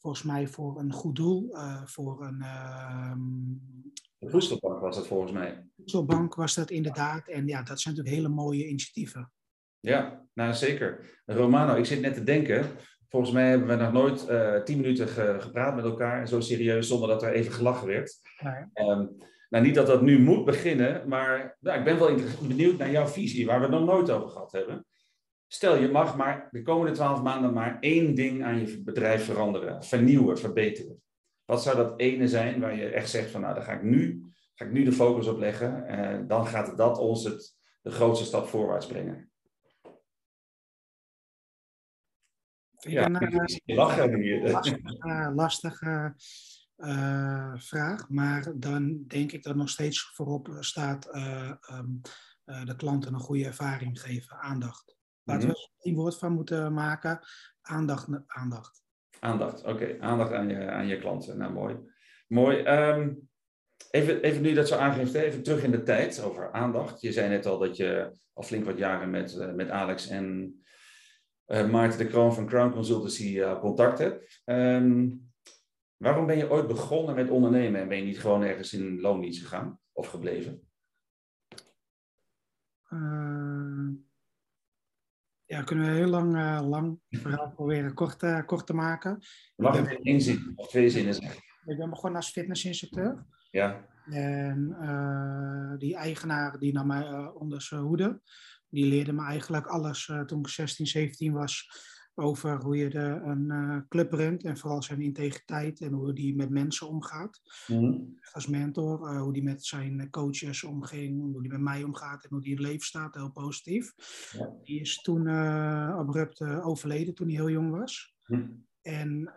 volgens 0.00 0.22
mij 0.22 0.46
voor 0.46 0.78
een 0.78 0.92
goed 0.92 1.16
doel. 1.16 1.48
Uh, 1.52 1.84
voor 1.84 2.24
een. 2.24 2.38
De 4.18 4.30
voedselbank 4.30 4.80
was 4.80 4.96
dat 4.96 5.06
volgens 5.06 5.32
mij. 5.32 5.64
Voedselbank 5.76 6.34
was 6.34 6.54
dat 6.54 6.70
inderdaad. 6.70 7.28
En 7.28 7.46
ja, 7.46 7.62
dat 7.62 7.80
zijn 7.80 7.94
natuurlijk 7.94 8.22
hele 8.22 8.34
mooie 8.34 8.68
initiatieven. 8.68 9.32
Ja, 9.80 10.26
nou 10.32 10.54
zeker. 10.54 11.20
Romano, 11.26 11.74
ik 11.74 11.84
zit 11.84 12.00
net 12.00 12.14
te 12.14 12.24
denken. 12.24 12.66
Volgens 13.08 13.32
mij 13.32 13.48
hebben 13.48 13.68
we 13.68 13.74
nog 13.74 13.92
nooit 13.92 14.28
uh, 14.28 14.62
tien 14.62 14.80
minuten 14.80 15.08
ge 15.08 15.36
gepraat 15.38 15.74
met 15.74 15.84
elkaar, 15.84 16.28
zo 16.28 16.40
serieus, 16.40 16.88
zonder 16.88 17.08
dat 17.08 17.22
er 17.22 17.32
even 17.32 17.52
gelachen 17.52 17.86
werd. 17.86 18.20
Um, 18.74 19.16
nou, 19.48 19.64
niet 19.64 19.74
dat 19.74 19.86
dat 19.86 20.02
nu 20.02 20.18
moet 20.18 20.44
beginnen, 20.44 21.08
maar 21.08 21.56
nou, 21.60 21.78
ik 21.78 21.84
ben 21.84 21.98
wel 21.98 22.18
benieuwd 22.48 22.78
naar 22.78 22.90
jouw 22.90 23.06
visie, 23.06 23.46
waar 23.46 23.58
we 23.58 23.66
het 23.66 23.74
nog 23.74 23.84
nooit 23.84 24.10
over 24.10 24.28
gehad 24.28 24.52
hebben. 24.52 24.86
Stel, 25.52 25.76
je 25.76 25.88
mag 25.88 26.16
maar 26.16 26.48
de 26.50 26.62
komende 26.62 26.92
twaalf 26.92 27.22
maanden 27.22 27.52
maar 27.52 27.78
één 27.80 28.14
ding 28.14 28.44
aan 28.44 28.58
je 28.58 28.82
bedrijf 28.82 29.24
veranderen, 29.24 29.84
vernieuwen, 29.84 30.38
verbeteren. 30.38 31.02
Wat 31.44 31.62
zou 31.62 31.76
dat 31.76 32.00
ene 32.00 32.28
zijn 32.28 32.60
waar 32.60 32.76
je 32.76 32.88
echt 32.88 33.10
zegt 33.10 33.30
van 33.30 33.40
nou, 33.40 33.54
daar 33.54 33.62
ga 33.62 33.72
ik 33.72 33.82
nu, 33.82 34.24
ga 34.54 34.64
ik 34.64 34.72
nu 34.72 34.84
de 34.84 34.92
focus 34.92 35.26
op 35.26 35.38
leggen. 35.38 35.86
En 35.86 36.26
dan 36.26 36.46
gaat 36.46 36.76
dat 36.76 36.98
ons 36.98 37.24
het, 37.24 37.56
de 37.82 37.90
grootste 37.90 38.24
stap 38.24 38.46
voorwaarts 38.46 38.86
brengen. 38.86 39.30
Ja, 42.78 43.04
een 43.04 43.50
lachen 43.64 44.14
hier. 44.14 44.50
Lastige, 44.50 45.32
lastige 45.34 46.14
uh, 46.76 47.54
vraag, 47.56 48.08
maar 48.08 48.52
dan 48.58 49.04
denk 49.06 49.32
ik 49.32 49.42
dat 49.42 49.56
nog 49.56 49.68
steeds 49.68 50.10
voorop 50.14 50.56
staat 50.60 51.14
uh, 51.14 51.52
um, 51.70 52.00
uh, 52.44 52.64
de 52.64 52.76
klanten 52.76 53.14
een 53.14 53.20
goede 53.20 53.44
ervaring 53.44 54.00
geven, 54.00 54.36
aandacht. 54.36 54.98
Laten 55.30 55.48
we 55.48 55.54
er 55.54 55.90
een 55.90 55.94
woord 55.94 56.18
van 56.18 56.32
moeten 56.32 56.72
maken. 56.72 57.20
Aandacht. 57.60 58.08
Aandacht, 58.26 58.82
aandacht 59.20 59.64
oké. 59.64 59.96
Aandacht 60.00 60.32
aan 60.32 60.48
je, 60.48 60.70
aan 60.70 60.86
je 60.86 60.98
klanten. 60.98 61.38
Nou, 61.38 61.52
mooi. 61.52 61.76
Mooi. 62.28 62.66
Um, 62.66 63.28
even, 63.90 64.22
even 64.22 64.42
nu 64.42 64.52
dat 64.52 64.68
zo 64.68 64.76
aangeeft, 64.76 65.14
even 65.14 65.42
terug 65.42 65.62
in 65.62 65.70
de 65.70 65.82
tijd 65.82 66.22
over 66.22 66.52
aandacht. 66.52 67.00
Je 67.00 67.12
zei 67.12 67.28
net 67.28 67.46
al 67.46 67.58
dat 67.58 67.76
je 67.76 68.12
al 68.32 68.42
flink 68.42 68.64
wat 68.64 68.78
jaren 68.78 69.10
met, 69.10 69.34
uh, 69.34 69.52
met 69.52 69.70
Alex 69.70 70.08
en 70.08 70.54
uh, 71.46 71.70
Maarten 71.70 71.98
de 71.98 72.06
Kroon 72.06 72.34
van 72.34 72.46
Crown 72.46 72.72
Consultancy 72.72 73.38
uh, 73.38 73.60
contact 73.60 73.98
hebt. 73.98 74.42
Um, 74.44 75.32
waarom 75.96 76.26
ben 76.26 76.36
je 76.36 76.50
ooit 76.50 76.66
begonnen 76.66 77.14
met 77.14 77.30
ondernemen 77.30 77.80
en 77.80 77.88
ben 77.88 77.98
je 77.98 78.04
niet 78.04 78.20
gewoon 78.20 78.42
ergens 78.42 78.72
in 78.72 79.00
loondienst 79.00 79.42
gegaan 79.42 79.80
of 79.92 80.06
gebleven? 80.06 80.68
Ja, 85.50 85.62
kunnen 85.62 85.86
we 85.86 85.96
heel 85.96 86.08
lang, 86.08 86.36
uh, 86.36 86.68
lang 86.68 87.00
verhaal 87.10 87.50
proberen 87.50 87.94
kort, 87.94 88.22
uh, 88.22 88.40
kort 88.46 88.66
te 88.66 88.74
maken. 88.74 89.22
Mag 89.56 89.78
ik 89.78 89.90
in 89.90 90.02
één 90.02 90.20
zin 90.20 90.52
of 90.54 90.68
twee 90.68 90.90
zinnen 90.90 91.14
zeggen? 91.14 91.42
Ik 91.64 91.76
ben 91.76 91.90
begonnen 91.90 92.20
als 92.20 92.30
fitnessinstructeur. 92.30 93.26
Ja. 93.50 93.86
En 94.04 94.76
uh, 94.80 95.78
die 95.78 95.96
eigenaar 95.96 96.58
die 96.58 96.72
nam 96.72 96.86
mij 96.86 97.12
onder 97.34 97.62
zijn 97.62 97.80
hoede, 97.80 98.20
die 98.68 98.86
leerde 98.86 99.12
me 99.12 99.24
eigenlijk 99.24 99.66
alles 99.66 100.12
toen 100.26 100.40
ik 100.40 100.48
16, 100.48 100.86
17 100.86 101.32
was 101.32 101.70
over 102.20 102.62
hoe 102.62 102.76
je 102.76 102.88
de, 102.88 103.20
een 103.24 103.44
uh, 103.50 103.76
club 103.88 104.12
runt 104.12 104.44
en 104.44 104.56
vooral 104.56 104.82
zijn 104.82 105.00
integriteit 105.00 105.80
en 105.80 105.92
hoe 105.92 106.12
die 106.12 106.36
met 106.36 106.50
mensen 106.50 106.88
omgaat. 106.88 107.40
Mm. 107.66 108.18
Als 108.32 108.46
mentor, 108.46 109.12
uh, 109.12 109.20
hoe 109.20 109.32
die 109.32 109.42
met 109.42 109.64
zijn 109.64 110.10
coaches 110.10 110.64
omging, 110.64 111.20
hoe 111.20 111.42
die 111.42 111.50
met 111.50 111.60
mij 111.60 111.82
omgaat 111.82 112.24
en 112.24 112.30
hoe 112.30 112.40
die 112.40 112.50
in 112.50 112.56
het 112.56 112.66
leven 112.66 112.86
staat, 112.86 113.14
heel 113.14 113.30
positief. 113.30 113.94
Ja. 114.32 114.52
Die 114.62 114.80
is 114.80 115.00
toen 115.00 115.26
uh, 115.26 115.96
abrupt 115.96 116.42
overleden 116.42 117.14
toen 117.14 117.26
hij 117.26 117.36
heel 117.36 117.50
jong 117.50 117.70
was. 117.70 118.14
Mm. 118.26 118.68
En 118.82 119.32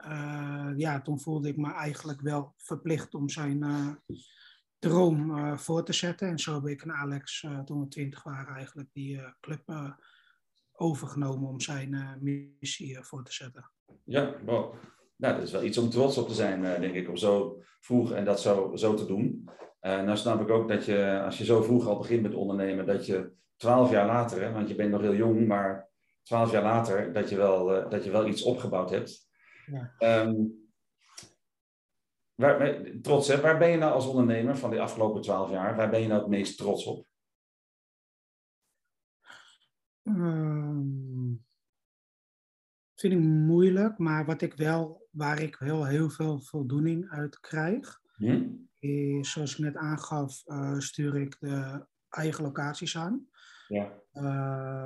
ja, 0.77 1.01
toen 1.01 1.19
voelde 1.19 1.47
ik 1.47 1.57
me 1.57 1.73
eigenlijk 1.73 2.21
wel 2.21 2.53
verplicht 2.57 3.13
om 3.13 3.29
zijn 3.29 3.65
droom 4.79 5.57
voor 5.57 5.85
te 5.85 5.93
zetten. 5.93 6.27
En 6.27 6.39
zo 6.39 6.53
heb 6.53 6.67
ik 6.67 6.81
en 6.81 6.93
Alex, 6.93 7.47
toen 7.65 7.79
we 7.79 7.87
twintig 7.87 8.23
waren, 8.23 8.55
eigenlijk 8.55 8.89
die 8.93 9.21
club 9.39 9.95
overgenomen 10.75 11.49
om 11.49 11.59
zijn 11.59 11.93
uh, 11.93 12.11
missie 12.59 12.91
uh, 12.91 13.01
voor 13.01 13.23
te 13.23 13.33
zetten. 13.33 13.71
Ja, 14.03 14.35
wow. 14.45 14.73
Nou, 15.15 15.35
dat 15.35 15.43
is 15.43 15.51
wel 15.51 15.63
iets 15.63 15.77
om 15.77 15.89
trots 15.89 16.17
op 16.17 16.27
te 16.27 16.33
zijn, 16.33 16.63
uh, 16.63 16.79
denk 16.79 16.93
ik, 16.93 17.09
om 17.09 17.17
zo 17.17 17.61
vroeg 17.79 18.11
en 18.11 18.25
dat 18.25 18.41
zo, 18.41 18.75
zo 18.75 18.93
te 18.93 19.05
doen. 19.05 19.49
nou 19.81 20.17
snap 20.17 20.41
ik 20.41 20.49
ook 20.49 20.67
dat 20.67 20.85
je, 20.85 21.21
als 21.25 21.37
je 21.37 21.45
zo 21.45 21.61
vroeg 21.61 21.87
al 21.87 21.97
begint 21.97 22.21
met 22.21 22.33
ondernemen, 22.33 22.85
dat 22.85 23.05
je 23.05 23.31
twaalf 23.55 23.91
jaar 23.91 24.05
later, 24.07 24.41
hè, 24.41 24.51
want 24.51 24.67
je 24.67 24.75
bent 24.75 24.91
nog 24.91 25.01
heel 25.01 25.15
jong, 25.15 25.47
maar 25.47 25.89
twaalf 26.21 26.51
jaar 26.51 26.63
later, 26.63 27.13
dat 27.13 27.29
je 27.29 27.35
wel, 27.35 27.89
dat 27.89 28.03
je 28.03 28.11
wel 28.11 28.27
iets 28.27 28.43
opgebouwd 28.43 28.89
hebt. 28.89 29.27
Ja. 29.65 30.21
Um, 30.21 30.63
waar, 32.35 32.81
trots, 33.01 33.27
hè? 33.27 33.41
waar 33.41 33.57
ben 33.57 33.69
je 33.69 33.77
nou 33.77 33.93
als 33.93 34.07
ondernemer 34.07 34.57
van 34.57 34.69
de 34.69 34.81
afgelopen 34.81 35.21
twaalf 35.21 35.51
jaar, 35.51 35.75
waar 35.75 35.89
ben 35.89 36.01
je 36.01 36.07
nou 36.07 36.19
het 36.19 36.29
meest 36.29 36.57
trots 36.57 36.85
op? 36.85 37.05
Um, 40.03 41.45
vind 42.95 43.13
ik 43.13 43.19
moeilijk, 43.19 43.97
maar 43.97 44.25
wat 44.25 44.41
ik 44.41 44.53
wel, 44.53 45.07
waar 45.09 45.41
ik 45.41 45.55
wel 45.55 45.85
heel 45.85 46.09
veel 46.09 46.41
voldoening 46.41 47.09
uit 47.09 47.39
krijg, 47.39 48.01
is 48.79 49.31
zoals 49.31 49.51
ik 49.51 49.57
net 49.57 49.75
aangaf, 49.75 50.41
uh, 50.45 50.79
stuur 50.79 51.15
ik 51.15 51.39
de 51.39 51.85
eigen 52.09 52.43
locaties 52.43 52.97
aan. 52.97 53.27
Ja. 53.67 54.01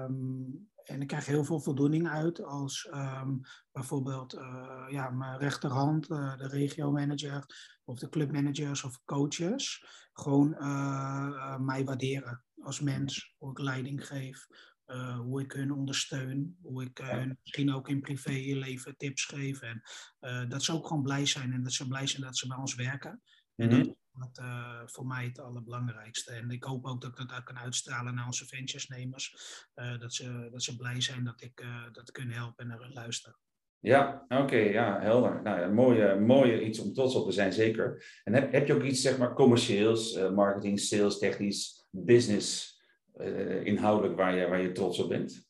Um, 0.05 0.69
en 0.83 1.01
ik 1.01 1.07
krijg 1.07 1.25
heel 1.25 1.43
veel 1.43 1.59
voldoening 1.59 2.07
uit 2.07 2.43
als 2.43 2.89
um, 2.93 3.41
bijvoorbeeld 3.71 4.33
uh, 4.36 4.86
ja, 4.89 5.09
mijn 5.09 5.39
rechterhand, 5.39 6.09
uh, 6.09 6.38
de 6.38 6.47
regiomanager 6.47 7.45
of 7.83 8.00
de 8.00 8.09
clubmanagers 8.09 8.83
of 8.83 9.01
coaches, 9.05 9.86
gewoon 10.13 10.55
uh, 10.59 11.57
mij 11.57 11.86
waarderen 11.86 12.43
als 12.62 12.79
mens, 12.79 13.36
hoe 13.38 13.51
ik 13.51 13.59
leiding 13.59 14.07
geef, 14.07 14.47
uh, 14.88 15.20
hoe 15.20 15.41
ik 15.41 15.51
hun 15.51 15.72
ondersteun, 15.72 16.58
hoe 16.62 16.84
ik 16.84 17.00
uh, 17.00 17.10
hun 17.10 17.39
misschien 17.44 17.74
ook 17.74 17.89
in 17.89 18.01
privéleven 18.01 18.98
tips 18.98 19.25
geef. 19.25 19.62
En 19.62 19.82
uh, 20.22 20.50
dat 20.50 20.63
ze 20.63 20.74
ook 20.74 20.88
gewoon 20.88 21.03
blij 21.03 21.25
zijn 21.25 21.53
en 21.53 21.63
dat 21.63 21.74
ze 21.74 21.88
blij 21.88 22.08
zijn 22.08 22.22
dat 22.22 22.38
ze 22.38 22.48
bij 22.48 22.58
ons 22.58 22.75
werken. 22.75 23.22
En 23.56 23.67
mhm. 23.67 23.77
dat 23.77 23.88
is 23.88 24.94
voor 24.94 25.08
mij 25.08 25.25
het 25.25 25.39
allerbelangrijkste. 25.39 26.32
En 26.32 26.50
ik 26.50 26.63
hoop 26.63 26.86
ook 26.86 27.01
dat 27.01 27.20
ik 27.20 27.29
dat 27.29 27.44
kan 27.44 27.58
uitstralen 27.58 28.15
naar 28.15 28.25
onze 28.25 28.46
venturesnemers. 28.46 29.36
dat, 29.74 30.13
ze, 30.13 30.48
dat 30.51 30.63
ze 30.63 30.75
blij 30.75 31.01
zijn 31.01 31.24
dat 31.24 31.41
ik 31.41 31.65
dat 31.91 32.12
kunnen 32.12 32.36
helpen 32.36 32.63
en 32.63 32.67
naar 32.67 32.79
hun 32.79 32.94
luisteren. 32.94 33.38
Ja, 33.79 34.25
oké, 34.27 34.56
ja, 34.56 35.00
helder. 35.00 35.41
Nou 35.41 35.60
ja, 35.60 35.67
mooie, 35.67 36.20
mooie 36.20 36.65
iets 36.65 36.79
om 36.79 36.94
trots 36.94 37.15
op 37.15 37.25
te 37.25 37.32
zijn, 37.32 37.53
zeker. 37.53 38.20
En 38.24 38.34
heb, 38.34 38.51
heb 38.51 38.67
je 38.67 38.74
ook 38.74 38.84
iets, 38.84 39.01
zeg 39.01 39.17
maar, 39.17 39.34
commercieels, 39.34 40.29
marketing, 40.29 40.79
sales, 40.79 41.20
technisch, 41.20 41.88
business 41.91 42.76
uh, 43.19 43.65
inhoudelijk 43.65 44.15
waar 44.15 44.36
je, 44.36 44.47
waar 44.47 44.62
je 44.62 44.71
trots 44.71 45.00
op 45.00 45.09
bent? 45.09 45.50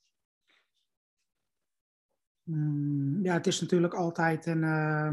Mm, 2.44 3.24
ja, 3.24 3.34
het 3.34 3.48
is 3.48 3.62
natuurlijk 3.62 3.94
altijd 3.94 4.46
een, 4.46 4.64
uh, 4.64 5.12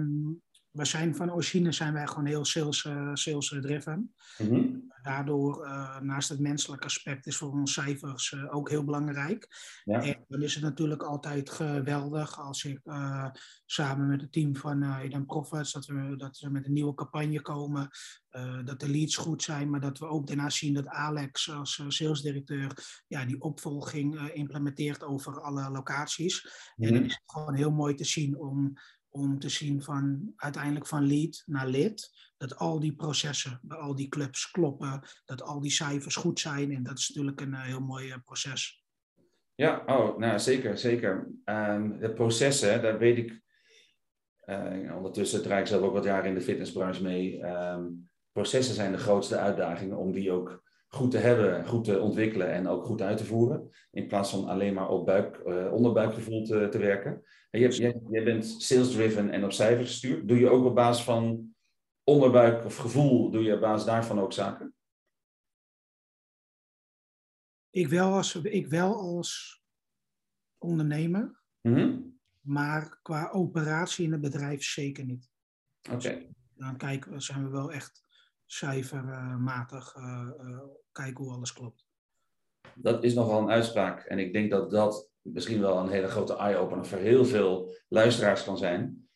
we 0.75 0.85
zijn 0.85 1.17
van 1.17 1.33
origine 1.33 1.73
zijn 1.73 1.93
wij 1.93 2.07
gewoon 2.07 2.27
heel 2.27 2.45
sales, 2.45 2.85
uh, 2.85 3.11
sales 3.15 3.49
driven. 3.49 4.15
Mhm. 4.39 4.79
Daardoor, 5.03 5.67
uh, 5.67 6.01
naast 6.01 6.29
het 6.29 6.39
menselijke 6.39 6.85
aspect, 6.85 7.27
is 7.27 7.37
voor 7.37 7.53
ons 7.53 7.73
cijfers 7.73 8.33
uh, 8.33 8.55
ook 8.55 8.71
heel 8.71 8.85
belangrijk. 8.85 9.49
Ja. 9.85 10.03
En 10.03 10.25
dan 10.29 10.43
is 10.43 10.55
het 10.55 10.63
natuurlijk 10.63 11.03
altijd 11.03 11.51
geweldig 11.51 12.41
als 12.41 12.65
ik 12.65 12.81
samen 13.67 14.09
met 14.09 14.21
het 14.21 14.33
team 14.33 14.57
van 14.57 14.99
Eden 14.99 15.27
Profits, 15.27 15.73
dat 15.73 15.87
we, 15.87 16.17
dat 16.17 16.39
we 16.39 16.51
met 16.51 16.67
een 16.67 16.73
nieuwe 16.73 16.95
campagne 16.95 17.41
komen, 17.41 17.91
dat 18.65 18.81
de 18.81 18.89
leads 18.89 19.17
goed 19.17 19.43
zijn, 19.43 19.71
maar 19.71 19.81
dat 19.81 19.99
we 19.99 20.07
ook 20.07 20.27
daarna 20.27 20.51
zien 20.51 20.75
dat 20.75 20.87
Alex 20.87 21.51
als 21.51 21.83
salesdirecteur 21.89 23.03
ja, 23.07 23.25
die 23.25 23.41
opvolging 23.41 24.31
implementeert 24.33 25.03
over 25.03 25.41
alle 25.41 25.71
locaties. 25.71 26.45
En 26.77 26.85
mhm. 26.85 26.95
dan 26.95 27.05
is 27.05 27.15
het 27.15 27.23
gewoon 27.27 27.55
heel 27.55 27.73
mooi 27.73 27.95
te 27.95 28.05
zien 28.05 28.39
om 28.39 28.73
om 29.15 29.39
te 29.39 29.49
zien 29.49 29.83
van 29.83 30.33
uiteindelijk 30.37 30.87
van 30.87 31.07
lead 31.07 31.43
naar 31.47 31.67
lid, 31.67 32.11
dat 32.37 32.57
al 32.57 32.81
die 32.81 32.95
processen 32.95 33.61
bij 33.63 33.79
al 33.79 33.95
die 33.95 34.09
clubs 34.09 34.51
kloppen, 34.51 35.03
dat 35.25 35.43
al 35.43 35.61
die 35.61 35.71
cijfers 35.71 36.17
goed 36.17 36.41
zijn. 36.41 36.73
En 36.73 36.83
dat 36.83 36.99
is 36.99 37.09
natuurlijk 37.09 37.41
een 37.41 37.55
eh, 37.55 37.63
heel 37.63 37.81
mooi 37.81 38.11
eh, 38.11 38.19
proces. 38.25 38.83
Ja, 39.55 39.83
oh, 39.87 40.19
nou 40.19 40.39
zeker, 40.39 40.79
zeker. 40.79 41.29
De 42.01 42.13
processen, 42.15 42.83
daar 42.83 42.99
weet 42.99 43.17
ik, 43.17 43.43
uh, 44.47 44.97
ondertussen 44.97 45.43
draai 45.43 45.61
ik 45.61 45.67
zelf 45.67 45.83
ook 45.83 45.93
wat 45.93 46.05
jaren 46.05 46.29
in 46.29 46.35
de 46.35 46.41
fitnessbranche 46.41 47.03
mee. 47.03 47.43
Ehm, 47.43 47.85
processen 48.33 48.75
zijn 48.75 48.93
de 48.93 48.99
grootste 48.99 49.39
uitdagingen 49.39 49.97
om 49.97 50.13
die 50.13 50.31
ook 50.31 50.63
goed 50.95 51.11
te 51.11 51.19
hebben, 51.19 51.67
goed 51.67 51.85
te 51.85 52.01
ontwikkelen 52.01 52.53
en 52.53 52.69
ook 52.69 52.85
goed 52.85 53.03
uit 53.03 53.17
te 53.17 53.25
voeren. 53.25 53.71
In 53.91 54.07
plaats 54.07 54.31
van 54.31 54.49
alleen 54.49 54.75
maar 54.75 54.89
op 54.89 55.07
buik, 55.07 55.43
uh, 55.47 55.73
onderbuikgevoel 55.73 56.45
te, 56.45 56.69
te 56.69 56.79
werken. 56.79 57.23
En 57.51 57.61
je, 57.61 57.69
jij, 57.69 58.01
jij 58.11 58.25
bent 58.25 58.47
sales-driven 58.47 59.31
en 59.31 59.45
op 59.45 59.53
cijfers 59.53 59.89
gestuurd. 59.89 60.29
Doe 60.29 60.39
je 60.39 60.49
ook 60.49 60.65
op 60.65 60.75
basis 60.75 61.05
van 61.05 61.55
onderbuik 62.05 62.65
of 62.65 62.77
gevoel, 62.77 63.31
doe 63.31 63.43
je 63.43 63.55
op 63.55 63.61
basis 63.61 63.87
daarvan 63.87 64.21
ook 64.21 64.33
zaken? 64.33 64.75
Ik 67.71 67.89
wel 67.89 68.13
als, 68.13 68.35
ik 68.35 68.67
wel 68.67 68.95
als 68.95 69.63
ondernemer, 70.59 71.43
mhm. 71.61 72.01
maar 72.41 72.99
qua 73.03 73.31
operatie 73.31 74.05
in 74.05 74.13
het 74.13 74.21
bedrijf 74.21 74.63
zeker 74.63 75.05
niet. 75.05 75.31
Oké. 75.91 76.27
dan 76.55 76.77
kijken, 76.77 77.23
zijn 77.23 77.45
we 77.45 77.51
wel 77.51 77.73
echt 77.73 78.03
cijfermatig 78.47 79.97
uh, 79.97 80.29
uh, 80.41 80.59
kijken 80.95 81.25
hoe 81.25 81.33
alles 81.33 81.53
klopt. 81.53 81.87
Dat 82.75 83.05
is 83.05 83.15
nogal 83.15 83.41
een 83.41 83.51
uitspraak. 83.51 84.05
En 84.05 84.19
ik 84.19 84.33
denk 84.33 84.51
dat 84.51 84.71
dat 84.71 85.11
misschien 85.21 85.61
wel 85.61 85.79
een 85.79 85.89
hele 85.89 86.09
grote 86.09 86.37
eye-opener 86.37 86.87
voor 86.87 86.99
heel 86.99 87.25
veel 87.25 87.75
luisteraars 87.89 88.45
kan 88.45 88.59
zijn. 88.59 89.09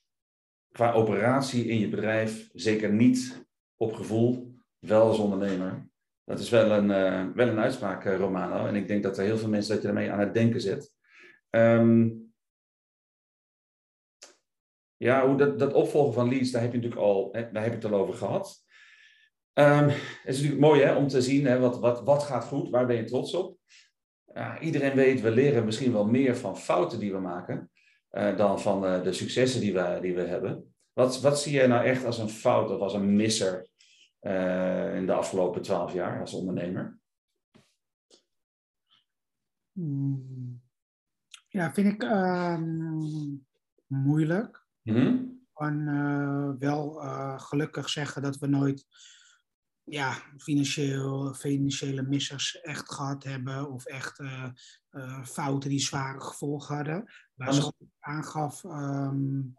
Qua 0.72 0.92
operatie 0.92 1.66
in 1.66 1.78
je 1.78 1.88
bedrijf, 1.88 2.50
zeker 2.52 2.92
niet 2.92 3.46
op 3.76 3.92
gevoel, 3.92 4.54
wel 4.78 5.06
als 5.06 5.18
ondernemer. 5.18 5.88
Dat 6.24 6.38
is 6.38 6.50
wel 6.50 6.70
een, 6.70 6.90
uh, 6.90 7.34
wel 7.34 7.48
een 7.48 7.58
uitspraak, 7.58 8.04
Romano. 8.04 8.66
En 8.66 8.74
ik 8.74 8.88
denk 8.88 9.02
dat 9.02 9.18
er 9.18 9.24
heel 9.24 9.38
veel 9.38 9.48
mensen 9.48 9.74
dat 9.74 9.82
je 9.82 9.88
ermee 9.88 10.10
aan 10.10 10.20
het 10.20 10.34
denken 10.34 10.60
zet. 10.60 10.94
Um, 11.50 12.32
ja, 14.96 15.26
hoe 15.26 15.36
dat, 15.36 15.58
dat 15.58 15.72
opvolgen 15.72 16.12
van 16.12 16.28
leads, 16.28 16.50
daar 16.50 16.62
heb 16.62 16.72
je 16.72 16.76
natuurlijk 16.76 17.06
al, 17.06 17.32
daar 17.32 17.62
heb 17.62 17.70
je 17.70 17.70
het 17.70 17.84
al 17.84 18.00
over 18.00 18.14
gehad. 18.14 18.66
Um, 19.58 19.88
het 19.88 20.24
is 20.24 20.36
natuurlijk 20.36 20.60
mooi 20.60 20.82
hè, 20.82 20.94
om 20.94 21.08
te 21.08 21.22
zien 21.22 21.46
hè, 21.46 21.58
wat, 21.58 21.78
wat, 21.78 22.02
wat 22.02 22.22
gaat 22.22 22.44
goed, 22.44 22.70
waar 22.70 22.86
ben 22.86 22.96
je 22.96 23.04
trots 23.04 23.34
op. 23.34 23.58
Uh, 24.34 24.54
iedereen 24.60 24.94
weet, 24.94 25.20
we 25.20 25.30
leren 25.30 25.64
misschien 25.64 25.92
wel 25.92 26.06
meer 26.06 26.36
van 26.36 26.58
fouten 26.58 26.98
die 26.98 27.12
we 27.12 27.18
maken 27.18 27.70
uh, 28.10 28.36
dan 28.36 28.60
van 28.60 28.84
uh, 28.84 29.02
de 29.02 29.12
successen 29.12 29.60
die 29.60 29.72
we, 29.72 29.98
die 30.00 30.14
we 30.14 30.20
hebben. 30.20 30.74
Wat, 30.92 31.20
wat 31.20 31.40
zie 31.40 31.52
jij 31.52 31.66
nou 31.66 31.84
echt 31.84 32.04
als 32.04 32.18
een 32.18 32.28
fout 32.28 32.70
of 32.70 32.80
als 32.80 32.94
een 32.94 33.16
misser 33.16 33.68
eh, 34.18 34.96
in 34.96 35.06
de 35.06 35.12
afgelopen 35.12 35.62
twaalf 35.62 35.92
jaar 35.92 36.20
als 36.20 36.34
ondernemer? 36.34 36.98
Hmm. 39.72 40.60
Ja, 41.48 41.72
vind 41.72 41.92
ik 41.92 42.02
ehm, 42.02 43.36
moeilijk. 43.86 44.66
Mm 44.82 44.94
-hmm. 44.94 45.46
En 45.54 46.58
wel 46.58 46.92
gelukkig 47.38 47.88
zeggen 47.88 48.22
dat 48.22 48.38
we 48.38 48.46
nooit 48.46 48.86
ja, 49.90 50.22
financieel, 50.36 51.34
financiële 51.34 52.02
missers 52.02 52.60
echt 52.60 52.92
gehad 52.92 53.24
hebben 53.24 53.70
of 53.72 53.84
echt 53.84 54.18
uh, 54.18 54.44
uh, 54.90 55.24
fouten 55.24 55.70
die 55.70 55.80
zware 55.80 56.20
gevolgen 56.20 56.76
hadden. 56.76 57.12
Waar 57.34 57.54
ze 57.54 57.72
aangaf, 58.00 58.64
um, 58.64 59.56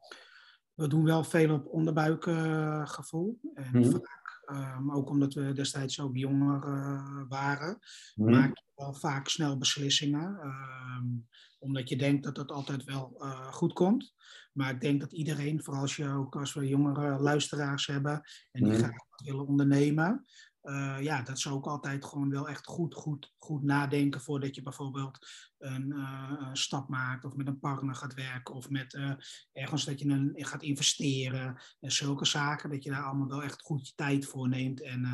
we 0.73 0.87
doen 0.87 1.03
wel 1.03 1.23
veel 1.23 1.53
op 1.53 1.65
onderbuikgevoel. 1.65 3.39
Uh, 3.53 3.65
en 3.65 3.77
mm 3.77 3.91
vaak, 3.91 4.18
um, 4.51 4.91
ook 4.91 5.09
omdat 5.09 5.33
we 5.33 5.53
destijds 5.53 5.99
ook 5.99 6.15
jonger 6.15 7.27
waren, 7.27 7.79
mm 8.15 8.31
maak 8.31 8.57
je 8.57 8.63
wel 8.75 8.93
vaak 8.93 9.27
snel 9.27 9.57
beslissingen. 9.57 10.39
Um, 10.43 11.27
omdat 11.59 11.89
je 11.89 11.97
denkt 11.97 12.23
dat 12.23 12.37
het 12.37 12.51
altijd 12.51 12.83
wel 12.83 13.23
goed 13.51 13.73
komt. 13.73 14.13
Maar 14.53 14.73
ik 14.73 14.81
denk 14.81 14.99
dat 14.99 15.11
iedereen, 15.11 15.63
vooral 15.63 15.81
als, 15.81 15.95
je 15.95 16.09
ook, 16.09 16.35
als 16.35 16.53
we 16.53 16.67
jongere 16.67 17.19
luisteraars 17.19 17.87
hebben 17.87 18.21
en 18.51 18.63
die 18.63 18.73
graag 18.73 18.91
willen 19.23 19.47
ondernemen, 19.47 20.25
uh, 20.69 20.97
ja, 21.01 21.21
dat 21.21 21.39
ze 21.39 21.49
ook 21.49 21.65
altijd 21.65 22.05
gewoon 22.05 22.29
wel 22.29 22.49
echt 22.49 22.65
goed, 22.65 22.93
goed, 22.93 23.33
goed 23.37 23.63
nadenken 23.63 24.21
voordat 24.21 24.55
je 24.55 24.61
bijvoorbeeld 24.61 25.27
een, 25.57 25.93
uh, 25.95 26.33
een 26.39 26.57
stap 26.57 26.89
maakt 26.89 27.25
of 27.25 27.35
met 27.35 27.47
een 27.47 27.59
partner 27.59 27.95
gaat 27.95 28.13
werken 28.13 28.55
of 28.55 28.69
met 28.69 28.93
uh, 28.93 29.13
ergens 29.51 29.85
dat 29.85 29.99
je 29.99 30.09
een, 30.09 30.33
gaat 30.35 30.63
investeren 30.63 31.61
en 31.79 31.91
zulke 31.91 32.25
zaken, 32.25 32.69
dat 32.69 32.83
je 32.83 32.89
daar 32.89 33.03
allemaal 33.03 33.27
wel 33.27 33.43
echt 33.43 33.61
goed 33.61 33.87
je 33.87 33.93
tijd 33.95 34.25
voor 34.25 34.49
neemt 34.49 34.81
en 34.81 35.07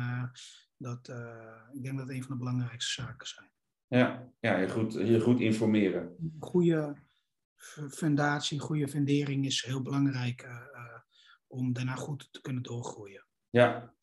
dat, 0.76 1.08
ik 1.72 1.82
denk 1.82 1.98
dat 1.98 2.06
dat 2.06 2.16
een 2.16 2.22
van 2.22 2.32
de 2.32 2.44
belangrijkste 2.44 3.02
zaken 3.02 3.26
zijn. 3.26 3.50
Ja, 3.86 4.32
ja 4.40 4.56
je, 4.56 4.68
goed, 4.68 4.92
je 4.92 5.20
goed 5.20 5.40
informeren. 5.40 6.34
Goede 6.38 6.96
fundatie, 7.88 8.58
goede 8.58 8.88
fundering 8.88 9.44
is 9.44 9.64
heel 9.64 9.82
belangrijk 9.82 10.48
om 11.46 11.72
daarna 11.72 11.94
goed 11.94 12.28
te 12.30 12.40
kunnen 12.40 12.62
doorgroeien. 12.62 13.26
Ja, 13.50 13.94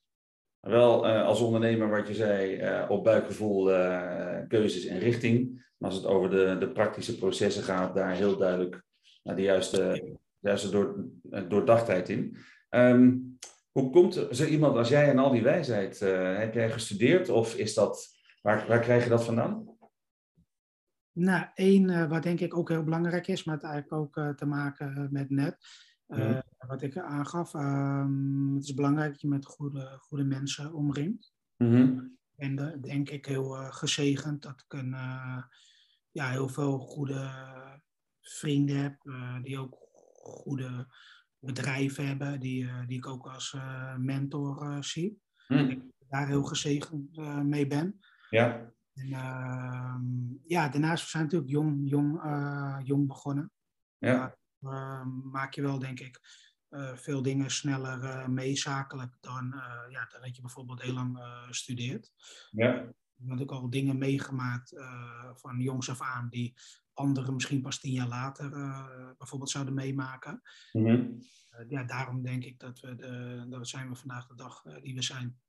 wel 0.64 1.08
uh, 1.08 1.26
als 1.26 1.40
ondernemer, 1.40 1.90
wat 1.90 2.08
je 2.08 2.14
zei, 2.14 2.62
uh, 2.62 2.86
op 2.90 3.04
buikgevoel, 3.04 3.72
uh, 3.72 4.38
keuzes 4.48 4.86
en 4.86 5.00
richting. 5.00 5.66
Maar 5.78 5.90
als 5.90 6.00
het 6.00 6.10
over 6.10 6.30
de, 6.30 6.56
de 6.60 6.72
praktische 6.72 7.18
processen 7.18 7.64
gaat, 7.64 7.96
daar 7.96 8.12
heel 8.12 8.38
duidelijk 8.38 8.84
naar 9.24 9.36
de 9.36 9.42
juiste, 9.42 10.16
juiste 10.40 10.70
door, 10.70 11.06
doordachtheid 11.48 12.10
in. 12.10 12.38
Um, 12.70 13.38
hoe 13.72 13.90
komt 13.90 14.28
zo 14.32 14.46
iemand 14.46 14.78
als 14.78 14.90
jij 14.90 15.10
en 15.10 15.20
al 15.20 15.32
die 15.32 15.44
wijsheid, 15.44 16.00
heb 16.40 16.54
jij 16.54 16.72
gestudeerd 16.72 17.30
of 17.30 17.56
is 17.56 17.74
dat, 17.74 18.18
waar, 18.42 18.68
waar 18.68 18.80
krijg 18.80 19.04
je 19.04 19.10
dat 19.10 19.26
vandaan? 19.26 19.78
Nou, 21.12 21.46
één 21.54 22.10
wat 22.10 22.24
denk 22.24 22.40
ik 22.40 22.58
ook 22.58 22.70
heel 22.70 22.84
belangrijk 22.84 23.28
is, 23.28 23.44
maar 23.44 23.56
het 23.56 23.64
eigenlijk 23.64 23.94
ook 23.94 24.36
te 24.38 24.46
maken 24.46 25.08
met 25.12 25.30
net, 25.30 25.58
uh, 26.18 26.40
wat 26.68 26.82
ik 26.82 26.98
aangaf, 26.98 27.54
um, 27.54 28.56
het 28.56 28.64
is 28.64 28.74
belangrijk 28.74 29.12
dat 29.12 29.22
je 29.22 29.28
met 29.28 29.46
goede, 29.46 29.98
goede 30.00 30.24
mensen 30.24 30.74
omringt. 30.74 31.34
Mm 31.58 32.18
En 32.36 32.60
uh, 32.60 32.82
denk 32.82 33.10
ik 33.10 33.26
heel 33.26 33.56
uh, 33.56 33.72
gezegend 33.72 34.42
dat 34.42 34.64
ik 34.68 34.74
een, 34.74 34.96
ja, 36.12 36.30
heel 36.30 36.50
veel 36.50 36.80
goede 36.80 37.32
vrienden 38.22 38.78
heb, 38.78 38.96
die 39.44 39.60
ook 39.60 39.78
goede 40.24 40.88
bedrijven 41.40 42.08
hebben, 42.08 42.40
die, 42.40 42.70
die 42.88 42.98
ik 42.98 43.08
ook 43.08 43.28
als 43.28 43.58
mentor 43.98 44.78
zie. 44.84 45.22
Mm. 45.48 45.70
Ik 45.70 45.82
daar 46.10 46.28
heel 46.28 46.44
gezegend 46.44 47.18
mee 47.44 47.68
ben. 47.68 48.00
Ja. 48.30 48.72
En, 48.94 49.12
ehm, 49.12 50.02
ja, 50.44 50.70
daarnaast 50.70 51.10
zijn 51.10 51.28
we 51.28 51.36
natuurlijk 51.36 51.52
jong, 51.52 51.90
jong, 51.90 52.22
jong 52.84 53.08
begonnen. 53.08 53.52
Ja. 53.98 54.36
Ehm, 54.64 55.30
maak 55.32 55.54
je 55.54 55.62
wel, 55.62 55.80
denk 55.80 56.00
ik, 56.00 56.20
uh, 56.74 56.96
veel 56.96 57.22
dingen 57.22 57.52
sneller 57.52 58.04
uh, 58.04 58.28
meezakelijk 58.28 59.18
dan, 59.20 59.54
uh, 59.56 59.82
ja, 59.90 60.08
dan 60.12 60.22
dat 60.22 60.36
je 60.36 60.42
bijvoorbeeld 60.42 60.82
heel 60.82 60.94
lang 60.94 61.20
studeert. 61.50 62.12
Ja. 62.52 62.74
Ik 63.18 63.30
heb 63.30 63.42
ook 63.42 63.52
al 63.52 63.70
dingen 63.70 63.98
meegemaakt 63.98 64.74
van 65.34 65.60
jongs 65.60 65.90
af 65.90 66.02
aan 66.02 66.30
die 66.30 66.54
anderen 66.94 67.34
misschien 67.34 67.62
pas 67.62 67.80
tien 67.80 67.92
jaar 67.92 68.08
later 68.08 68.50
bijvoorbeeld 69.18 69.50
zouden 69.50 69.74
meemaken. 69.74 70.42
Mm 70.72 70.86
-hmm. 70.86 71.20
ja, 71.68 71.84
daarom 71.84 72.24
denk 72.24 72.44
ik 72.44 72.60
dat 72.60 72.80
we, 72.80 72.96
de, 72.96 73.46
dat 73.50 73.68
zijn 73.68 73.90
we 73.90 73.96
vandaag 73.96 74.28
de 74.28 74.36
dag 74.36 74.62
die 74.82 74.96
we 74.96 75.02
zijn. 75.02 75.40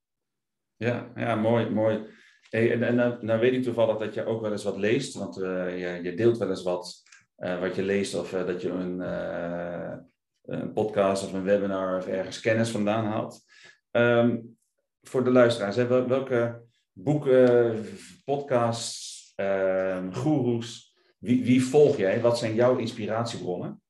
Ja, 0.77 1.13
ja 1.15 1.35
mooi, 1.35 1.71
mooi. 1.71 2.07
Hey, 2.51 2.73
en 2.73 2.83
en 2.83 2.95
nou, 2.95 3.25
nou 3.25 3.41
weet 3.41 3.53
ik 3.53 3.63
toevallig 3.63 3.99
dat 3.99 4.15
je 4.15 4.25
ook 4.25 4.41
wel 4.41 4.53
eens 4.53 4.65
wat 4.65 4.77
leest, 4.77 5.15
want 5.15 5.35
je, 5.35 6.01
je 6.03 6.15
deelt 6.15 6.39
wel 6.39 6.49
eens 6.49 6.63
wat 6.63 7.03
uh, 7.45 7.61
wat 7.61 7.75
je 7.75 7.83
leest 7.83 8.15
of 8.15 8.33
uh, 8.33 8.47
dat 8.47 8.63
je 8.63 8.71
een, 8.71 9.01
uh, 9.01 9.97
een, 10.45 10.73
podcast 10.73 11.25
of 11.25 11.33
een 11.33 11.43
webinar 11.43 11.97
of 11.97 12.07
ergens 12.07 12.41
kennis 12.41 12.71
vandaan 12.71 13.05
haalt. 13.05 13.45
Um, 13.91 14.57
voor 15.03 15.25
de 15.25 15.31
luisteraars, 15.31 15.77
hè, 15.77 16.07
welke 16.07 16.63
boeken, 16.93 17.85
podcasts, 18.25 19.33
ehm, 19.37 20.13
goeroes, 20.13 20.95
wie, 21.19 21.45
wie, 21.45 21.65
volg 21.65 21.97
jij? 21.97 22.21
Wat 22.21 22.39
zijn 22.39 22.55
jouw 22.55 22.77
inspiratiebronnen? 22.77 23.83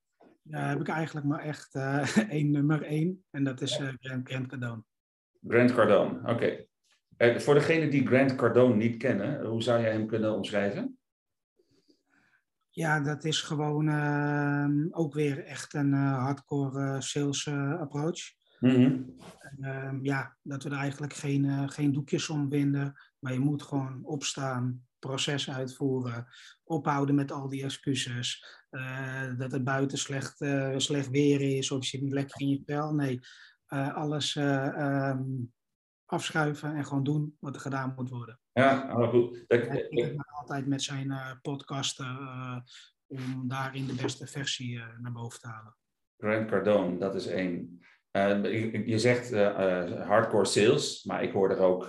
Ja, 0.42 0.68
heb 0.68 0.80
ik 0.80 0.88
eigenlijk 0.88 1.26
maar 1.26 1.44
echt 1.44 1.74
één 2.28 2.50
nummer 2.50 2.82
één. 2.82 3.24
En 3.30 3.44
dat 3.44 3.60
is 3.60 3.74
Grant, 4.00 4.28
Grant 4.28 4.46
Cardone. 4.48 4.82
Grant 5.48 5.74
Cardone, 5.74 6.18
oké. 6.18 6.66
Okay. 7.16 7.40
voor 7.40 7.54
degenen 7.54 7.90
die 7.90 8.06
Grant 8.06 8.34
Cardone 8.34 8.74
niet 8.74 8.96
kennen, 8.96 9.44
hoe 9.44 9.62
zou 9.62 9.80
jij 9.80 9.92
hem 9.92 10.06
kunnen 10.06 10.34
omschrijven? 10.34 10.98
Ja, 12.74 13.00
dat 13.00 13.24
is 13.24 13.40
gewoon 13.40 13.88
uh, 13.88 14.86
ook 14.90 15.14
weer 15.14 15.44
echt 15.44 15.74
een 15.74 15.92
hardcore 15.92 17.00
sales 17.00 17.48
approach. 17.78 18.20
Mm 18.60 18.70
-hmm. 18.70 19.98
ja, 20.02 20.36
dat 20.42 20.62
we 20.62 20.70
er 20.70 20.76
eigenlijk 20.76 21.12
geen, 21.12 21.70
geen 21.70 21.92
doekjes 21.92 22.28
om 22.28 22.48
winden. 22.48 22.94
Maar 23.18 23.32
je 23.32 23.38
moet 23.38 23.62
gewoon 23.62 24.04
opstaan, 24.04 24.86
proces 24.98 25.50
uitvoeren, 25.50 26.26
ophouden 26.64 27.14
met 27.14 27.32
al 27.32 27.48
die 27.48 27.64
excuses. 27.64 28.44
Dat 29.36 29.52
het 29.52 29.64
buiten 29.64 29.98
slecht, 29.98 30.36
slecht 30.76 31.10
weer 31.10 31.40
is 31.40 31.70
of 31.70 31.82
je 31.82 31.88
zit 31.88 32.02
niet 32.02 32.12
lekker 32.12 32.40
in 32.40 32.48
je 32.48 32.62
vel. 32.66 32.94
Nee, 32.94 33.20
alles 33.94 34.34
um, 34.34 35.52
afschuiven 36.14 36.74
en 36.74 36.84
gewoon 36.84 37.04
doen 37.04 37.36
wat 37.40 37.54
er 37.54 37.60
gedaan 37.60 37.92
moet 37.96 38.10
worden. 38.10 38.40
Ja, 38.52 38.94
maar 38.96 39.08
goed. 39.08 39.44
Dat, 39.46 39.60
ik 39.88 40.14
altijd 40.26 40.66
met 40.66 40.82
zijn 40.82 41.38
podcasten 41.42 42.06
om 43.06 43.48
daarin 43.48 43.86
de 43.86 43.94
beste 44.02 44.26
versie 44.26 44.82
naar 45.00 45.12
boven 45.12 45.40
te 45.40 45.48
halen. 45.48 45.76
Grant 46.16 46.48
Cardone, 46.48 46.98
dat 46.98 47.14
is 47.14 47.26
één. 47.26 47.80
je 48.86 48.98
zegt 48.98 49.34
hardcore 50.06 50.44
sales, 50.44 51.04
maar 51.04 51.22
ik 51.22 51.32
hoor 51.32 51.50
er 51.50 51.58
ook 51.58 51.88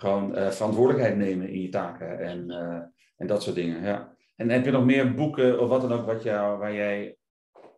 gewoon 0.00 0.38
uh, 0.38 0.50
verantwoordelijkheid 0.50 1.16
nemen 1.16 1.48
in 1.48 1.60
je 1.60 1.68
taken 1.68 2.18
en, 2.18 2.50
uh, 2.50 2.80
en 3.16 3.26
dat 3.26 3.42
soort 3.42 3.56
dingen. 3.56 3.82
Ja. 3.82 4.16
En 4.36 4.50
heb 4.50 4.64
je 4.64 4.70
nog 4.70 4.84
meer 4.84 5.14
boeken 5.14 5.60
of 5.60 5.68
wat 5.68 5.80
dan 5.80 5.92
ook 5.92 6.06
wat 6.06 6.22
jou, 6.22 6.58
waar 6.58 6.74
jij 6.74 7.16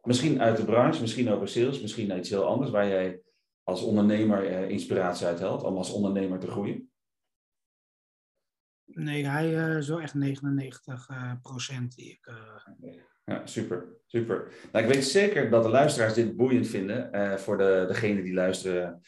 misschien 0.03 0.41
uit 0.41 0.57
de 0.57 0.65
branche, 0.65 1.01
misschien 1.01 1.31
over 1.31 1.49
sales, 1.49 1.81
misschien 1.81 2.19
iets 2.19 2.31
heel 2.31 2.45
anders, 2.45 2.71
waar 2.71 2.89
jij 2.89 3.21
als 3.71 3.83
ondernemer 3.83 4.51
uh, 4.51 4.71
inspiratie 4.71 5.27
uit 5.27 5.41
haalt 5.41 5.63
om 5.63 5.77
als 5.77 5.93
ondernemer 5.93 6.39
te 6.39 6.47
groeien? 6.47 6.91
Nee, 8.85 9.27
hij 9.27 9.75
uh, 9.77 9.81
zo 9.81 9.99
echt 9.99 10.15
99 10.15 11.09
procent 11.43 11.95
die 11.95 12.11
ik. 12.11 12.33
Ja, 13.25 13.47
super, 13.47 13.87
super. 14.07 14.53
Nou, 14.73 14.85
ik 14.85 14.93
weet 14.93 15.05
zeker 15.05 15.51
dat 15.51 15.63
de 15.63 15.69
luisteraars 15.69 16.15
dit 16.15 16.37
boeiend 16.37 16.67
vinden 16.67 17.39
voor 17.41 17.59
de, 17.59 17.85
degenen 17.89 18.25
die 18.25 18.35
luisteren 18.35 19.01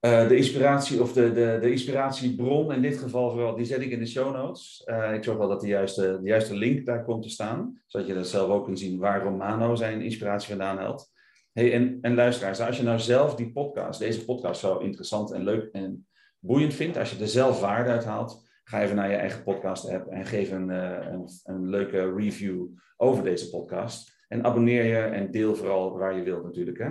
de 0.00 0.36
inspiratie 0.36 1.02
of 1.02 1.12
de, 1.12 1.32
de, 1.32 1.58
de 1.60 1.70
inspiratiebron 1.70 2.72
in 2.72 2.82
dit 2.82 2.98
geval 2.98 3.30
vooral, 3.30 3.56
die 3.56 3.64
zet 3.64 3.80
ik 3.80 3.90
in 3.90 3.98
de 3.98 4.06
show 4.06 4.34
notes. 4.34 4.82
Ik 5.14 5.24
zorg 5.24 5.38
wel 5.38 5.48
dat 5.48 5.60
de 5.60 5.66
juiste, 5.66 6.18
de 6.22 6.28
juiste 6.28 6.56
link 6.56 6.86
daar 6.86 7.04
komt 7.04 7.22
te 7.22 7.28
staan, 7.28 7.82
zodat 7.86 8.08
je 8.08 8.14
dat 8.14 8.28
zelf 8.28 8.50
ook 8.50 8.64
kunt 8.64 8.78
zien 8.78 8.98
waar 8.98 9.22
Romano 9.22 9.74
zijn 9.74 10.02
inspiratie 10.02 10.48
vandaan 10.48 10.78
haalt. 10.78 11.10
Hey, 11.58 11.72
en, 11.72 11.98
en 12.00 12.14
luisteraars, 12.14 12.60
als 12.60 12.76
je 12.76 12.82
nou 12.82 12.98
zelf 12.98 13.34
die 13.34 13.52
podcast, 13.52 13.98
deze 13.98 14.24
podcast 14.24 14.60
zo 14.60 14.78
interessant 14.78 15.32
en 15.32 15.44
leuk 15.44 15.72
en 15.72 16.06
boeiend 16.38 16.74
vindt, 16.74 16.96
als 16.96 17.10
je 17.10 17.22
er 17.22 17.28
zelf 17.28 17.60
waarde 17.60 17.90
uit 17.90 18.04
haalt, 18.04 18.48
ga 18.64 18.82
even 18.82 18.96
naar 18.96 19.10
je 19.10 19.16
eigen 19.16 19.42
podcast 19.42 19.88
app 19.88 20.06
en 20.06 20.26
geef 20.26 20.50
een, 20.50 20.68
uh, 20.68 20.98
een, 21.00 21.28
een 21.44 21.68
leuke 21.68 22.14
review 22.14 22.66
over 22.96 23.24
deze 23.24 23.50
podcast. 23.50 24.24
En 24.28 24.44
abonneer 24.44 24.84
je 24.84 24.98
en 24.98 25.30
deel 25.30 25.56
vooral 25.56 25.98
waar 25.98 26.16
je 26.16 26.22
wilt 26.22 26.44
natuurlijk. 26.44 26.78
Hè? 26.78 26.88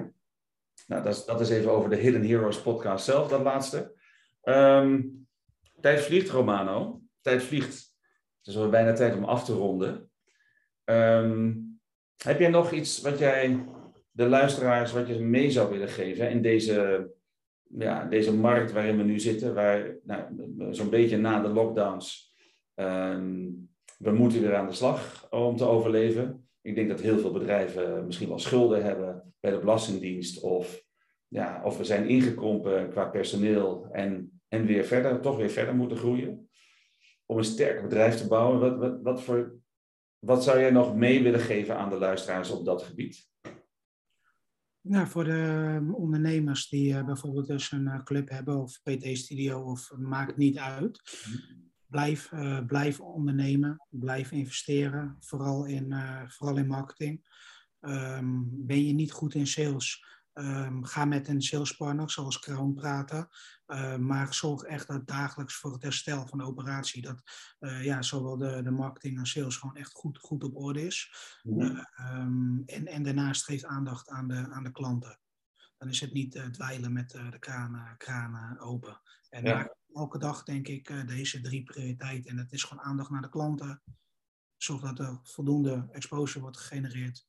Nou, 0.88 1.04
dat 1.04 1.16
is, 1.16 1.26
dat 1.26 1.42
is 1.42 1.50
even 1.50 1.72
over 1.72 1.90
de 1.90 1.96
Hidden 1.96 2.28
Heroes 2.28 2.62
podcast 2.62 3.06
zelf, 3.06 3.30
dat 3.30 3.42
laatste. 3.42 3.96
Um, 4.44 5.28
tijd 5.80 6.02
vliegt, 6.02 6.30
Romano. 6.30 7.02
Tijd 7.22 7.44
vliegt. 7.44 7.96
Het 8.38 8.56
is 8.56 8.58
al 8.58 8.70
bijna 8.70 8.94
tijd 8.94 9.16
om 9.16 9.24
af 9.24 9.46
te 9.46 9.54
ronden. 9.54 10.10
Um, 10.86 11.80
heb 12.24 12.40
jij 12.40 12.50
nog 12.50 12.72
iets 12.72 13.02
wat 13.02 13.20
jij 13.20 13.66
de 14.18 14.28
luisteraars, 14.28 14.92
wat 14.92 15.08
je 15.08 15.20
mee 15.20 15.52
zou 15.52 15.72
willen 15.72 15.90
geven 15.90 16.30
in 16.30 16.42
deze, 16.42 17.10
ja, 17.78 18.06
deze 18.06 18.34
markt 18.34 18.72
waarin 18.72 18.98
we 18.98 19.04
nu 19.04 19.20
zitten, 19.20 19.54
waar 19.54 19.98
nou, 20.04 20.24
zo'n 20.72 20.90
beetje 20.90 21.18
na 21.18 21.42
de 21.42 21.48
lockdowns, 21.48 22.34
um, 22.76 23.70
we 23.98 24.12
moeten 24.12 24.42
weer 24.42 24.56
aan 24.56 24.68
de 24.68 24.74
slag 24.74 25.28
om 25.30 25.56
te 25.56 25.66
overleven. 25.66 26.48
Ik 26.62 26.76
denk 26.76 26.90
dat 26.90 27.02
heel 27.02 27.18
veel 27.18 27.32
bedrijven 27.32 28.06
misschien 28.06 28.28
wel 28.28 28.40
schulden 28.40 28.84
hebben 28.84 29.34
bij 29.40 29.52
de 29.52 29.60
Belastingdienst 29.60 30.42
of, 30.42 30.84
ja, 31.28 31.62
of 31.64 31.78
we 31.78 31.84
zijn 31.84 32.08
ingekrompen 32.08 32.90
qua 32.90 33.06
personeel 33.06 33.88
en, 33.92 34.42
en 34.48 34.66
weer 34.66 34.86
verder, 34.86 35.20
toch 35.20 35.38
weer 35.38 35.50
verder 35.50 35.76
moeten 35.76 35.98
groeien. 35.98 36.50
Om 37.26 37.38
een 37.38 37.44
sterk 37.44 37.82
bedrijf 37.82 38.16
te 38.16 38.28
bouwen, 38.28 38.60
wat, 38.60 38.78
wat, 38.78 39.02
wat, 39.02 39.24
voor, 39.24 39.56
wat 40.20 40.44
zou 40.44 40.60
jij 40.60 40.72
nog 40.72 40.96
mee 40.96 41.24
willen 41.24 41.40
geven 41.40 41.78
aan 41.78 41.90
de 41.90 41.98
luisteraars 41.98 42.52
op 42.52 42.66
dat 42.66 42.82
gebied? 42.82 43.28
Nou, 44.88 45.08
voor 45.08 45.24
de 45.24 45.76
ehm, 45.76 45.92
ondernemers 45.92 46.70
die 46.70 46.94
uh, 46.94 47.06
bijvoorbeeld 47.06 47.48
dus 47.48 47.72
een 47.72 47.86
uh, 47.86 48.04
club 48.04 48.30
hebben 48.30 48.62
of 48.62 48.82
PT-studio 48.84 49.62
of 49.62 49.92
maakt 49.98 50.38
niet 50.38 50.58
uit. 50.58 51.02
Mhm. 51.28 51.38
Blijf, 51.88 52.32
uh, 52.32 52.66
blijf 52.66 53.00
ondernemen, 53.00 53.82
blijf 53.90 54.32
investeren, 54.32 55.18
vooral 55.20 55.66
in, 55.66 55.92
uh, 55.92 56.22
vooral 56.28 56.58
in 56.58 56.68
marketing. 56.68 57.22
Um, 57.82 58.50
ben 58.52 58.86
je 58.86 58.94
niet 58.94 59.12
goed 59.12 59.34
in 59.34 59.48
sales, 59.48 60.06
um, 60.38 60.86
ga 60.86 61.06
met 61.06 61.28
een 61.28 61.42
salespartner 61.42 62.12
zoals 62.12 62.40
Crown 62.40 62.74
praten. 62.74 63.28
Uh, 63.68 63.96
maar 63.96 64.34
zorg 64.34 64.64
echt 64.64 64.88
dat 64.88 65.08
dagelijks 65.08 65.56
voor 65.56 65.74
het 65.74 65.84
herstel 65.84 66.28
van 66.28 66.38
de 66.38 66.44
operatie, 66.44 67.02
dat 67.02 67.22
ja, 67.60 68.02
zowel 68.02 68.38
de, 68.38 68.62
de 68.64 68.72
marketing 68.72 69.18
en 69.18 69.26
sales 69.26 69.58
gewoon 69.58 69.76
echt 69.76 69.92
goed, 69.94 70.18
goed 70.18 70.44
op 70.44 70.56
orde 70.56 70.86
is. 70.86 71.12
Mm 71.44 71.62
-hmm. 71.62 71.88
um, 72.00 72.64
en, 72.66 72.88
en 72.88 73.04
daarnaast 73.04 73.44
geeft 73.44 73.66
aandacht 73.66 74.10
aan 74.10 74.28
de, 74.28 74.50
aan 74.50 74.64
de 74.64 74.72
klanten. 74.72 75.20
Dan 75.78 75.90
is 75.90 76.00
het 76.00 76.14
niet 76.14 76.42
dweilen 76.52 76.94
met 76.94 77.10
de 77.10 77.40
kranen, 77.40 77.98
kranen 77.98 78.60
open. 78.60 79.02
En 79.30 79.44
ja 79.44 79.76
elke 79.98 80.18
dag 80.18 80.44
denk 80.44 80.68
ik 80.68 81.08
deze 81.08 81.42
drie 81.42 81.64
prioriteiten. 81.64 82.30
En 82.30 82.38
dat 82.38 82.52
is 82.52 82.64
gewoon 82.64 82.84
aandacht 82.84 83.10
naar 83.10 83.22
de 83.22 83.30
klanten. 83.30 83.82
Zorg 84.58 84.82
dat 84.82 85.00
er 85.00 85.20
voldoende 85.24 85.88
exposure 85.92 86.40
wordt 86.40 86.58
gegenereerd. 86.58 87.28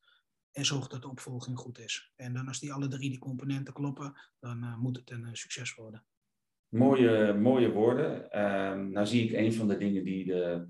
En 0.52 0.64
zorg 0.64 0.88
dat 0.88 1.02
de 1.02 1.08
opvolging 1.08 1.58
goed 1.58 1.78
is. 1.78 2.12
En 2.16 2.32
dan 2.32 2.46
als 2.48 2.60
die 2.60 2.72
alle 2.72 2.88
drie 2.88 3.10
die 3.10 3.18
componenten 3.18 3.74
kloppen, 3.74 4.14
dan 4.38 4.64
uh, 4.64 4.76
moet 4.76 4.96
het 4.96 5.10
een 5.10 5.24
uh, 5.24 5.28
succes 5.32 5.74
worden. 5.74 6.04
Mooie, 6.68 7.34
mooie 7.34 7.72
woorden. 7.72 8.30
Ehm, 8.30 8.90
nou 8.90 9.06
zie 9.06 9.24
ik 9.24 9.32
een 9.32 9.52
van 9.52 9.68
de 9.68 9.76
dingen 9.76 10.04
die, 10.04 10.24
de, 10.24 10.66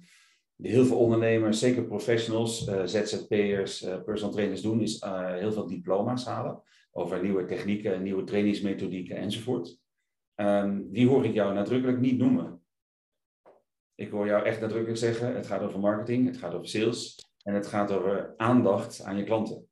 die 0.56 0.70
heel 0.70 0.84
veel 0.84 0.98
ondernemers, 0.98 1.58
zeker 1.58 1.84
professionals, 1.84 2.64
ZZP'ers, 2.84 3.86
personal 4.04 4.34
trainers 4.34 4.62
doen, 4.62 4.80
is 4.80 5.04
heel 5.38 5.52
veel 5.52 5.66
diploma's 5.66 6.24
halen 6.24 6.62
over 6.98 7.22
nieuwe 7.22 7.44
technieken, 7.44 8.02
nieuwe 8.02 8.24
trainingsmethodieken 8.24 9.16
enzovoort. 9.16 9.78
Um, 10.34 10.92
die 10.92 11.08
hoor 11.08 11.24
ik 11.24 11.34
jou 11.34 11.54
nadrukkelijk 11.54 11.98
niet 11.98 12.18
noemen. 12.18 12.62
Ik 13.94 14.10
hoor 14.10 14.26
jou 14.26 14.44
echt 14.44 14.60
nadrukkelijk 14.60 14.98
zeggen, 14.98 15.34
het 15.34 15.46
gaat 15.46 15.62
over 15.62 15.80
marketing, 15.80 16.26
het 16.26 16.36
gaat 16.36 16.54
over 16.54 16.68
sales 16.68 17.32
en 17.42 17.54
het 17.54 17.66
gaat 17.66 17.92
over 17.92 18.34
aandacht 18.36 19.02
aan 19.02 19.16
je 19.16 19.24
klanten. 19.24 19.67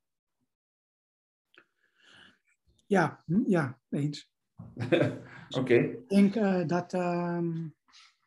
Ja, 2.87 3.23
hm, 3.25 3.49
ja, 3.49 3.79
eens. 3.89 4.31
Oké. 4.75 5.23
Okay. 5.49 5.77
Ik 5.77 6.09
denk 6.09 6.35
uh, 6.35 6.65
dat 6.65 6.93
um, 6.93 7.75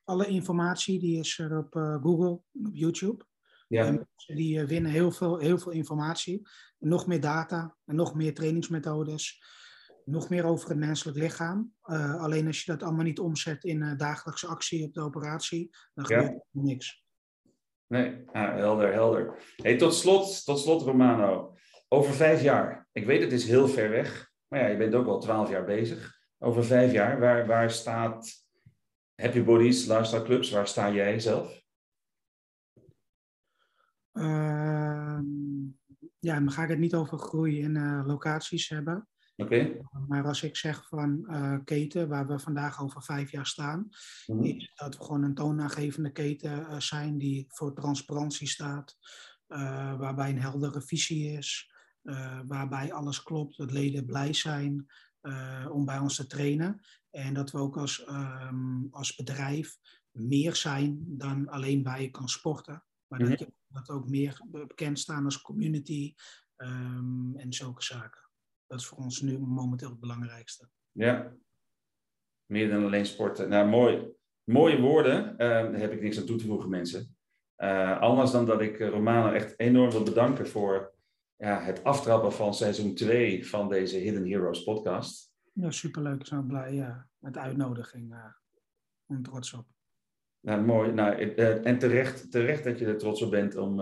alle 0.05 0.27
informatie 0.27 1.01
die 1.01 1.19
is 1.19 1.39
er 1.39 1.59
op 1.59 1.75
uh, 1.75 2.03
Google, 2.03 2.31
op 2.31 2.45
YouTube. 2.73 3.25
Ja. 3.69 3.87
En 3.87 4.09
die 4.27 4.59
uh, 4.59 4.67
winnen 4.67 4.91
heel 4.91 5.11
veel, 5.11 5.39
heel 5.39 5.59
veel 5.59 5.73
informatie. 5.73 6.49
Nog 6.79 7.07
meer 7.07 7.21
data 7.21 7.77
en 7.85 7.97
nog 7.97 8.15
meer 8.15 8.35
trainingsmethodes 8.35 9.43
nog 10.05 10.29
meer 10.29 10.45
over 10.45 10.69
het 10.69 10.79
menselijk 10.79 11.19
lichaam. 11.19 11.73
Alleen 12.19 12.47
als 12.47 12.65
je 12.65 12.71
dat 12.71 12.83
allemaal 12.83 13.05
niet 13.05 13.19
omzet 13.19 13.65
in 13.65 13.95
dagelijkse 13.97 14.47
actie 14.47 14.85
op 14.85 14.95
de 14.95 15.01
operatie, 15.01 15.71
dan 15.95 16.07
gebeurt 16.07 16.31
er 16.31 16.43
niks. 16.51 17.05
Nee, 17.87 18.23
ah, 18.33 18.55
helder, 18.55 18.93
helder. 18.93 19.43
Hey, 19.57 19.77
tot, 19.77 19.95
slot, 19.95 20.45
tot 20.45 20.59
slot, 20.59 20.83
Romano. 20.83 21.55
Over 21.89 22.15
vijf 22.15 22.43
jaar. 22.43 22.89
Ik 22.93 23.07
weet 23.07 23.23
het 23.23 23.33
is 23.33 23.47
heel 23.47 23.69
ver 23.69 23.91
weg, 23.91 24.30
maar 24.51 24.61
ja, 24.61 24.67
je 24.67 24.77
bent 24.77 24.95
ook 24.95 25.07
al 25.07 25.21
twaalf 25.21 25.51
jaar 25.51 25.65
bezig. 25.65 26.19
Over 26.39 26.65
vijf 26.65 26.93
jaar, 26.93 27.21
waar, 27.21 27.47
waar 27.47 27.71
staat 27.71 28.45
Happy 29.15 29.45
Bodies, 29.45 29.87
Lifestyle 29.87 30.23
Clubs, 30.23 30.51
waar 30.51 30.69
sta 30.69 30.93
jij 30.93 31.21
zelf? 31.21 31.63
Uh, 34.13 35.21
ja, 36.19 36.39
dan 36.39 36.51
ga 36.51 36.63
ik 36.63 36.69
het 36.69 36.79
niet 36.79 36.95
over 36.95 37.19
groei 37.19 37.61
in 37.61 37.75
uh, 37.75 38.03
locaties 38.07 38.69
hebben. 38.69 39.09
Okay. 39.37 39.81
Maar 40.09 40.25
als 40.25 40.43
ik 40.43 40.57
zeg 40.57 40.89
van 40.89 41.27
uh, 41.31 41.59
keten, 41.65 42.09
waar 42.09 42.27
we 42.27 42.39
vandaag 42.39 42.83
over 42.83 43.03
vijf 43.03 43.31
jaar 43.31 43.47
staan, 43.47 43.89
mm-hmm. 44.27 44.45
is 44.45 44.73
dat 44.75 44.97
we 44.97 45.05
gewoon 45.05 45.23
een 45.23 45.35
toonaangevende 45.35 46.13
keten 46.13 46.61
uh, 46.61 46.79
zijn 46.79 47.19
die 47.19 47.45
voor 47.49 47.75
transparantie 47.75 48.49
staat, 48.49 48.97
waarbij 49.99 50.31
een 50.31 50.41
heldere 50.41 50.83
visie 50.83 51.37
is, 51.39 51.73
waarbij 52.47 52.93
alles 52.93 53.23
klopt, 53.23 53.57
dat 53.57 53.71
leden 53.71 54.07
blij 54.07 54.33
zijn 54.33 54.87
om 55.71 55.85
bij 55.85 55.99
ons 55.99 56.17
te 56.17 56.27
trainen. 56.27 56.81
En 57.11 57.35
dat 57.35 57.51
we 57.51 57.59
ook 57.59 57.77
als, 57.77 58.07
um, 58.09 58.89
als 58.91 59.17
bedrijf 59.17 59.77
meer 60.11 60.57
zijn 60.57 61.05
dan 61.07 61.49
alleen 61.49 61.83
waar 61.83 62.03
je 62.03 62.11
kan 62.11 62.29
sporten. 62.29 62.85
Maar 63.07 63.21
mm-hmm. 63.21 63.37
dat, 63.37 63.47
je, 63.47 63.55
dat 63.67 63.91
ook 63.91 64.09
meer 64.09 64.41
bekend 64.51 64.99
staan 64.99 65.25
als 65.25 65.41
community, 65.41 66.15
Um, 66.63 67.37
en 67.37 67.53
zulke 67.53 67.83
zaken. 67.83 68.21
Dat 68.67 68.81
is 68.81 68.87
voor 68.87 68.99
ons 68.99 69.21
nu 69.21 69.39
momenteel 69.39 69.91
het 69.91 70.01
belangrijkste. 70.01 70.69
Ja, 70.93 71.37
meer 72.47 72.69
dan 72.71 72.85
alleen 72.85 73.07
sporten. 73.07 73.49
Nou, 73.49 73.69
mooi. 73.69 74.09
Mooie 74.45 74.81
woorden. 74.81 75.33
Uh, 75.33 75.39
daar 75.39 75.75
heb 75.75 75.93
ik 75.93 76.01
niks 76.01 76.19
aan 76.19 76.27
toe 76.27 76.37
te 76.37 76.47
voegen, 76.47 76.71
mensen. 76.71 77.17
Uh, 77.57 78.01
anders 78.01 78.31
dan 78.31 78.47
dat 78.47 78.61
ik 78.61 78.81
Romano 78.81 79.33
echt 79.33 79.59
enorm 79.59 79.91
wil 79.91 80.03
bedanken 80.03 80.49
voor 80.49 80.95
ja, 81.41 81.61
het 81.61 81.85
aftrappen 81.85 82.33
van 82.33 82.55
seizoen 82.55 82.95
2 82.95 83.49
van 83.49 83.69
deze 83.69 83.97
Hidden 83.97 84.29
Heroes 84.29 84.63
podcast. 84.63 85.33
Ja, 85.53 85.71
superleuk. 85.71 86.21
Ik 86.21 86.31
ben 86.31 86.47
blij 86.47 86.75
ja, 86.75 87.09
met 87.19 87.35
de 87.35 87.41
uitnodiging. 87.41 88.13
Uh, 88.13 88.25
en 89.07 89.23
trots 89.23 89.53
op. 89.53 89.67
Nou, 90.41 90.63
mooi. 90.63 90.93
Nou, 90.93 91.35
uh, 91.37 91.67
en 91.67 91.79
terecht, 91.79 92.31
terecht 92.31 92.65
dat 92.65 92.79
je 92.79 92.87
er 92.87 92.99
trots 92.99 93.23
op 93.23 93.31
bent 93.31 93.57
om 93.57 93.81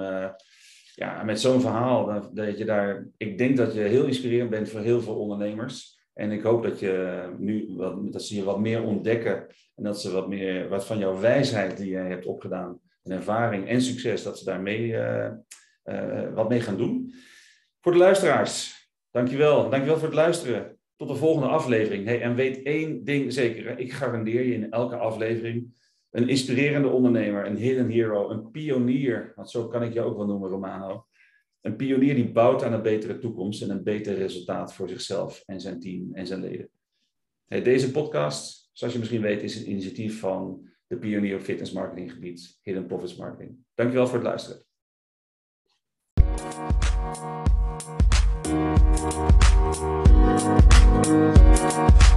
ja, 0.95 1.23
met 1.25 1.41
zo'n 1.41 1.61
verhaal, 1.61 2.31
dat, 2.35 2.59
je 2.59 2.65
daar, 2.65 3.09
ik 3.17 3.39
denk 3.39 3.57
dat 3.57 3.75
je 3.75 3.81
heel 3.81 4.07
inspirerend 4.07 4.51
bent 4.51 4.69
voor 4.69 4.81
heel 4.81 5.01
veel 5.01 5.19
ondernemers. 5.19 6.07
En 6.15 6.33
ik 6.33 6.43
hoop 6.43 6.63
dat, 6.63 6.81
je 6.81 7.25
nu, 7.39 7.75
wat, 7.77 8.13
dat 8.13 8.23
ze 8.23 8.35
je 8.35 8.45
wat 8.45 8.61
meer 8.61 8.83
ontdekken 8.83 9.47
en 9.75 9.85
dat 9.85 10.01
ze 10.01 10.13
wat 10.13 10.29
meer 10.29 10.69
wat 10.69 10.87
van 10.87 10.99
jouw 10.99 11.21
wijsheid 11.21 11.77
die 11.77 11.91
je 11.91 11.97
hebt 11.97 12.27
opgedaan, 12.27 12.81
en 13.03 13.13
ervaring 13.13 13.69
en 13.69 13.83
succes, 13.83 14.23
dat 14.23 14.39
ze 14.39 14.45
daarmee 14.45 14.87
uh, 14.87 15.31
uh, 15.85 16.35
wat 16.35 16.49
mee 16.49 16.61
gaan 16.61 16.77
doen. 16.77 17.15
Voor 17.89 17.97
de 17.97 18.03
luisteraars, 18.03 18.89
dankjewel. 19.11 19.71
Dankjewel 19.71 19.99
voor 19.99 20.07
het 20.07 20.17
luisteren. 20.17 20.79
Tot 20.97 21.09
de 21.09 21.15
volgende 21.15 21.49
aflevering. 21.49 22.05
Hey, 22.05 22.23
en 22.23 22.35
weet 22.35 22.63
één 22.63 23.05
ding 23.05 23.33
zeker, 23.33 23.79
ik 23.79 23.93
garandeer 23.93 24.45
je 24.45 24.55
in 24.55 24.71
elke 24.71 24.97
aflevering 24.97 25.75
een 26.11 26.29
inspirerende 26.29 26.89
ondernemer, 26.89 27.47
een 27.47 27.57
hidden 27.57 27.89
hero, 27.89 28.31
een 28.31 28.51
pionier, 28.51 29.33
want 29.37 29.51
zo 29.51 29.69
kan 29.69 29.83
ik 29.83 29.93
je 29.93 30.01
ook 30.01 30.17
wel 30.17 30.27
noemen, 30.27 30.51
Romano. 30.51 31.07
Een 31.61 31.77
pionier 31.77 32.15
die 32.15 32.33
bouwt 32.33 32.63
aan 32.63 32.73
een 32.73 32.83
betere 32.83 33.19
toekomst 33.19 33.63
en 33.63 33.71
een 33.71 33.83
beter 33.83 34.15
resultaat 34.15 34.75
voor 34.75 34.89
zichzelf 34.89 35.43
en 35.47 35.61
zijn 35.61 35.81
team 35.81 36.15
en 36.15 36.27
zijn 36.27 36.41
leden. 36.41 36.71
Hey, 37.47 37.63
deze 37.63 37.91
podcast, 37.91 38.71
zoals 38.73 38.93
je 38.93 38.99
misschien 38.99 39.23
weet, 39.23 39.43
is 39.43 39.57
een 39.57 39.71
initiatief 39.71 40.21
van 40.21 40.69
de 40.87 40.99
pionier 40.99 41.37
op 41.37 41.43
fitness 41.43 41.73
marketing 41.73 42.13
gebied, 42.13 42.59
Hidden 42.63 42.87
Profits 42.87 43.17
Marketing. 43.17 43.57
Dankjewel 43.75 44.07
voor 44.07 44.19
het 44.19 44.27
luisteren. 44.27 44.68
Thank 49.11 49.49
you. 52.03 52.08